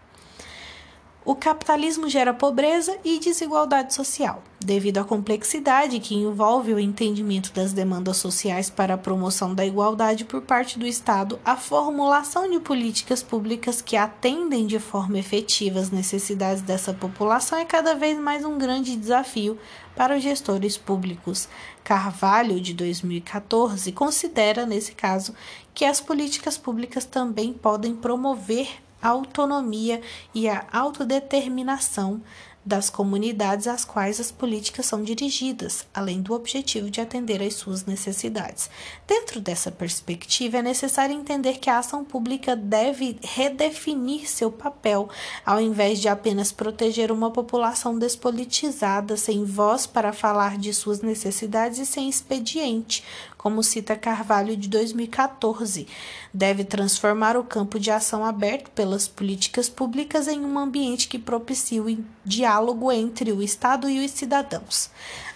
O 1.25 1.37
capitalismo 1.37 2.09
gera 2.09 2.35
pobreza 2.35 2.99
e 3.05 3.21
desigualdade 3.21 3.95
social, 3.95 4.43
devido 4.59 4.99
à 4.99 5.05
complexidade 5.05 6.01
que 6.01 6.17
envolve 6.17 6.75
o 6.75 6.81
entendimento 6.81 7.53
das 7.53 7.73
demandas 7.73 8.17
sociais 8.17 8.69
para 8.69 8.95
a 8.95 8.99
promoção 8.99 9.55
da 9.55 9.65
igualdade 9.65 10.25
por 10.25 10.43
parte 10.43 10.81
do 10.81 10.85
Estado. 10.85 11.39
A 11.45 11.57
formulação 11.57 12.51
de 12.51 12.59
políticas 12.59 13.23
públicas 13.23 13.81
que 13.81 13.97
atendem 13.97 14.67
de 14.67 14.81
forma 14.81 15.17
efetiva 15.17 15.79
as 15.79 15.93
necessidades 15.93 16.61
dessa 16.61 16.93
população 16.93 17.57
é 17.57 17.65
cada 17.65 17.95
vez 17.95 18.19
mais 18.19 18.45
um 18.45 18.59
grande 18.59 18.97
desafio 18.97 19.57
para 19.95 20.17
os 20.17 20.23
gestores 20.25 20.77
públicos. 20.77 21.49
Carvalho, 21.85 22.61
de 22.61 22.75
2014, 22.75 23.93
considera, 23.93 24.67
nesse 24.67 24.91
caso, 24.91 25.33
que 25.73 25.85
as 25.85 26.01
políticas 26.01 26.59
públicas 26.59 27.05
também 27.05 27.53
podem 27.53 27.95
promover 27.95 28.69
autonomia 29.03 30.01
e 30.35 30.49
a 30.49 30.67
autodeterminação 30.73 32.23
das 32.65 32.89
comunidades 32.89 33.67
às 33.67 33.85
quais 33.85 34.21
as 34.21 34.31
políticas 34.31 34.87
são 34.87 35.03
dirigidas, 35.03 35.85
além 35.93 36.23
do 36.23 36.33
objetivo 36.33 36.91
de 36.91 37.01
atender 37.01 37.43
às 37.43 37.55
suas 37.55 37.85
necessidades. 37.85 38.71
Dentro 39.07 39.41
dessa 39.41 39.71
perspectiva, 39.71 40.59
é 40.59 40.63
necessário 40.63 41.15
entender 41.15 41.59
que 41.59 41.69
a 41.69 41.79
ação 41.79 42.05
pública 42.05 42.55
deve 42.55 43.19
redefinir 43.23 44.29
seu 44.29 44.51
papel, 44.51 45.09
ao 45.45 45.61
invés 45.61 46.01
de 46.01 46.09
apenas 46.09 46.53
proteger 46.53 47.11
uma 47.11 47.31
população 47.33 47.99
despolitizada, 47.99 49.17
sem 49.17 49.45
voz 49.45 49.87
para 49.87 50.13
falar 50.13 50.57
de 50.57 50.73
suas 50.73 51.01
necessidades 51.01 51.79
e 51.81 51.87
sem 51.87 52.09
expediente, 52.09 53.03
como 53.43 53.61
cita 53.61 53.97
Carvalho 53.97 54.57
de 54.57 54.69
2014, 54.69 55.89
deve 56.33 56.63
transformar 56.63 57.37
o 57.37 57.43
campo 57.43 57.77
de 57.77 57.91
ação 57.91 58.25
aberto 58.25 58.71
pelas 58.71 59.09
políticas 59.09 59.69
públicas 59.69 60.29
em 60.29 60.45
um 60.45 60.57
ambiente 60.57 61.09
que 61.09 61.19
propicie 61.19 61.81
o 61.81 62.05
diálogo 62.25 62.93
entre 62.93 63.33
o 63.33 63.43
Estado 63.43 63.91
e 63.91 64.05
os 64.05 64.13
cidadãos. 64.13 64.91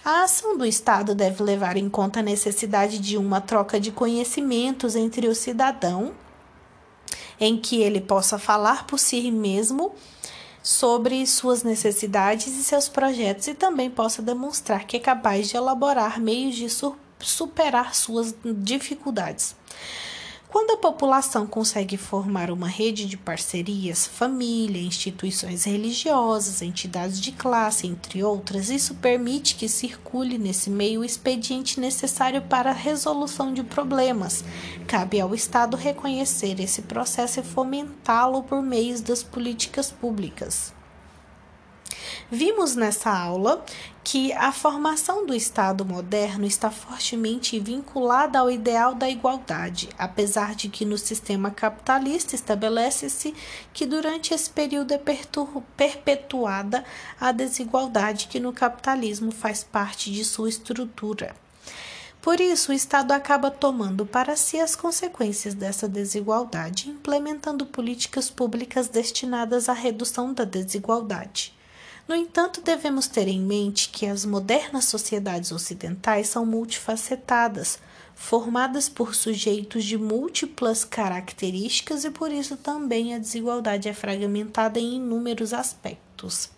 A 0.05 0.23
ação 0.23 0.57
do 0.57 0.65
Estado 0.65 1.13
deve 1.13 1.43
levar 1.43 1.75
em 1.75 1.89
conta 1.89 2.21
a 2.21 2.23
necessidade 2.23 2.97
de 2.97 3.17
uma 3.17 3.41
troca 3.41 3.77
de 3.77 3.91
conhecimentos 3.91 4.95
entre 4.95 5.27
o 5.27 5.35
cidadão, 5.35 6.13
em 7.37 7.57
que 7.57 7.81
ele 7.81 7.99
possa 7.99 8.39
falar 8.39 8.87
por 8.87 8.97
si 8.99 9.29
mesmo 9.29 9.93
sobre 10.63 11.27
suas 11.27 11.61
necessidades 11.61 12.47
e 12.47 12.63
seus 12.63 12.87
projetos 12.87 13.47
e 13.47 13.53
também 13.53 13.89
possa 13.89 14.21
demonstrar 14.21 14.85
que 14.85 14.95
é 14.95 14.99
capaz 14.99 15.49
de 15.49 15.57
elaborar 15.57 16.21
meios 16.21 16.55
de 16.55 16.69
superar 17.19 17.95
suas 17.95 18.35
dificuldades. 18.43 19.55
Quando 20.49 20.71
a 20.71 20.77
população 20.77 21.45
consegue 21.45 21.97
formar 21.97 22.49
uma 22.49 22.69
rede 22.69 23.05
de 23.05 23.17
parcerias, 23.17 24.07
família, 24.07 24.81
instituições 24.81 25.65
religiosas, 25.65 26.61
entidades 26.61 27.19
de 27.19 27.33
classe, 27.33 27.85
entre 27.85 28.23
outras, 28.23 28.69
isso 28.69 28.95
permite 28.95 29.55
que 29.55 29.67
circule 29.67 30.37
nesse 30.37 30.69
meio 30.69 31.01
o 31.01 31.05
expediente 31.05 31.81
necessário 31.81 32.41
para 32.41 32.69
a 32.69 32.73
resolução 32.73 33.53
de 33.53 33.61
problemas. 33.61 34.41
Cabe 34.87 35.19
ao 35.19 35.35
Estado 35.35 35.75
reconhecer 35.75 36.61
esse 36.61 36.83
processo 36.83 37.41
e 37.41 37.43
fomentá-lo 37.43 38.41
por 38.41 38.61
meios 38.61 39.01
das 39.01 39.21
políticas 39.21 39.91
públicas. 39.91 40.76
Vimos 42.29 42.75
nessa 42.75 43.09
aula 43.09 43.63
que 44.03 44.33
a 44.33 44.51
formação 44.51 45.25
do 45.25 45.33
Estado 45.33 45.85
moderno 45.85 46.45
está 46.45 46.69
fortemente 46.69 47.57
vinculada 47.57 48.39
ao 48.39 48.51
ideal 48.51 48.93
da 48.93 49.09
igualdade, 49.09 49.87
apesar 49.97 50.53
de 50.53 50.67
que 50.67 50.83
no 50.83 50.97
sistema 50.97 51.49
capitalista 51.49 52.35
estabelece-se 52.35 53.33
que 53.71 53.85
durante 53.85 54.33
esse 54.33 54.49
período 54.49 54.93
é 54.93 55.01
perpetuada 55.77 56.83
a 57.17 57.31
desigualdade 57.31 58.27
que 58.27 58.41
no 58.41 58.51
capitalismo 58.51 59.31
faz 59.31 59.63
parte 59.63 60.11
de 60.11 60.25
sua 60.25 60.49
estrutura. 60.49 61.33
Por 62.21 62.41
isso, 62.41 62.73
o 62.73 62.75
Estado 62.75 63.13
acaba 63.13 63.49
tomando 63.49 64.05
para 64.05 64.35
si 64.35 64.59
as 64.59 64.75
consequências 64.75 65.53
dessa 65.53 65.87
desigualdade, 65.87 66.89
implementando 66.89 67.65
políticas 67.65 68.29
públicas 68.29 68.89
destinadas 68.89 69.69
à 69.69 69.73
redução 69.73 70.33
da 70.33 70.43
desigualdade. 70.43 71.56
No 72.07 72.15
entanto, 72.15 72.61
devemos 72.61 73.07
ter 73.07 73.27
em 73.27 73.39
mente 73.39 73.89
que 73.89 74.05
as 74.05 74.23
modernas 74.23 74.85
sociedades 74.85 75.51
ocidentais 75.51 76.29
são 76.29 76.45
multifacetadas, 76.45 77.79
formadas 78.15 78.87
por 78.87 79.13
sujeitos 79.13 79.83
de 79.83 79.97
múltiplas 79.97 80.85
características 80.85 82.05
e 82.05 82.09
por 82.09 82.31
isso 82.31 82.55
também 82.55 83.13
a 83.13 83.19
desigualdade 83.19 83.89
é 83.89 83.93
fragmentada 83.93 84.79
em 84.79 84.95
inúmeros 84.95 85.53
aspectos. 85.53 86.49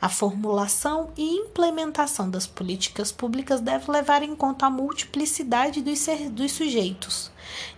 A 0.00 0.08
formulação 0.08 1.10
e 1.16 1.22
implementação 1.22 2.30
das 2.30 2.46
políticas 2.46 3.12
públicas 3.12 3.60
deve 3.60 3.90
levar 3.90 4.22
em 4.22 4.34
conta 4.34 4.66
a 4.66 4.70
multiplicidade 4.70 5.82
dos, 5.82 6.06
dos 6.30 6.52
sujeitos. 6.52 7.30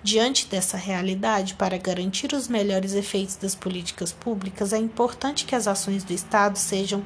Diante 0.03 0.47
dessa 0.47 0.77
realidade, 0.77 1.55
para 1.55 1.77
garantir 1.77 2.33
os 2.33 2.49
melhores 2.49 2.95
efeitos 2.95 3.37
das 3.37 3.55
políticas 3.55 4.13
públicas, 4.13 4.73
é 4.73 4.79
importante 4.79 5.45
que 5.45 5.55
as 5.55 5.67
ações 5.67 6.05
do 6.05 6.13
Estado 6.13 6.57
sejam 6.57 7.05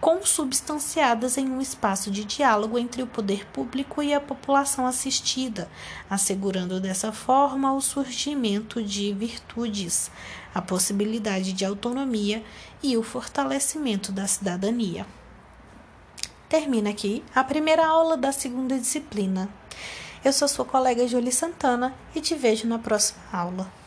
consubstanciadas 0.00 1.36
em 1.36 1.46
um 1.46 1.60
espaço 1.60 2.10
de 2.10 2.24
diálogo 2.24 2.78
entre 2.78 3.02
o 3.02 3.06
poder 3.06 3.46
público 3.46 4.02
e 4.02 4.14
a 4.14 4.20
população 4.20 4.86
assistida, 4.86 5.68
assegurando 6.08 6.80
dessa 6.80 7.12
forma 7.12 7.72
o 7.74 7.82
surgimento 7.82 8.82
de 8.82 9.12
virtudes, 9.12 10.10
a 10.54 10.62
possibilidade 10.62 11.52
de 11.52 11.66
autonomia 11.66 12.42
e 12.82 12.96
o 12.96 13.02
fortalecimento 13.02 14.10
da 14.10 14.26
cidadania. 14.26 15.06
Termina 16.48 16.90
aqui 16.90 17.22
a 17.34 17.44
primeira 17.44 17.86
aula 17.86 18.16
da 18.16 18.32
segunda 18.32 18.78
disciplina. 18.78 19.48
Eu 20.22 20.34
sou 20.34 20.46
sua 20.46 20.66
colega 20.66 21.08
Julie 21.08 21.32
Santana 21.32 21.94
e 22.14 22.20
te 22.20 22.34
vejo 22.34 22.68
na 22.68 22.78
próxima 22.78 23.22
aula. 23.32 23.79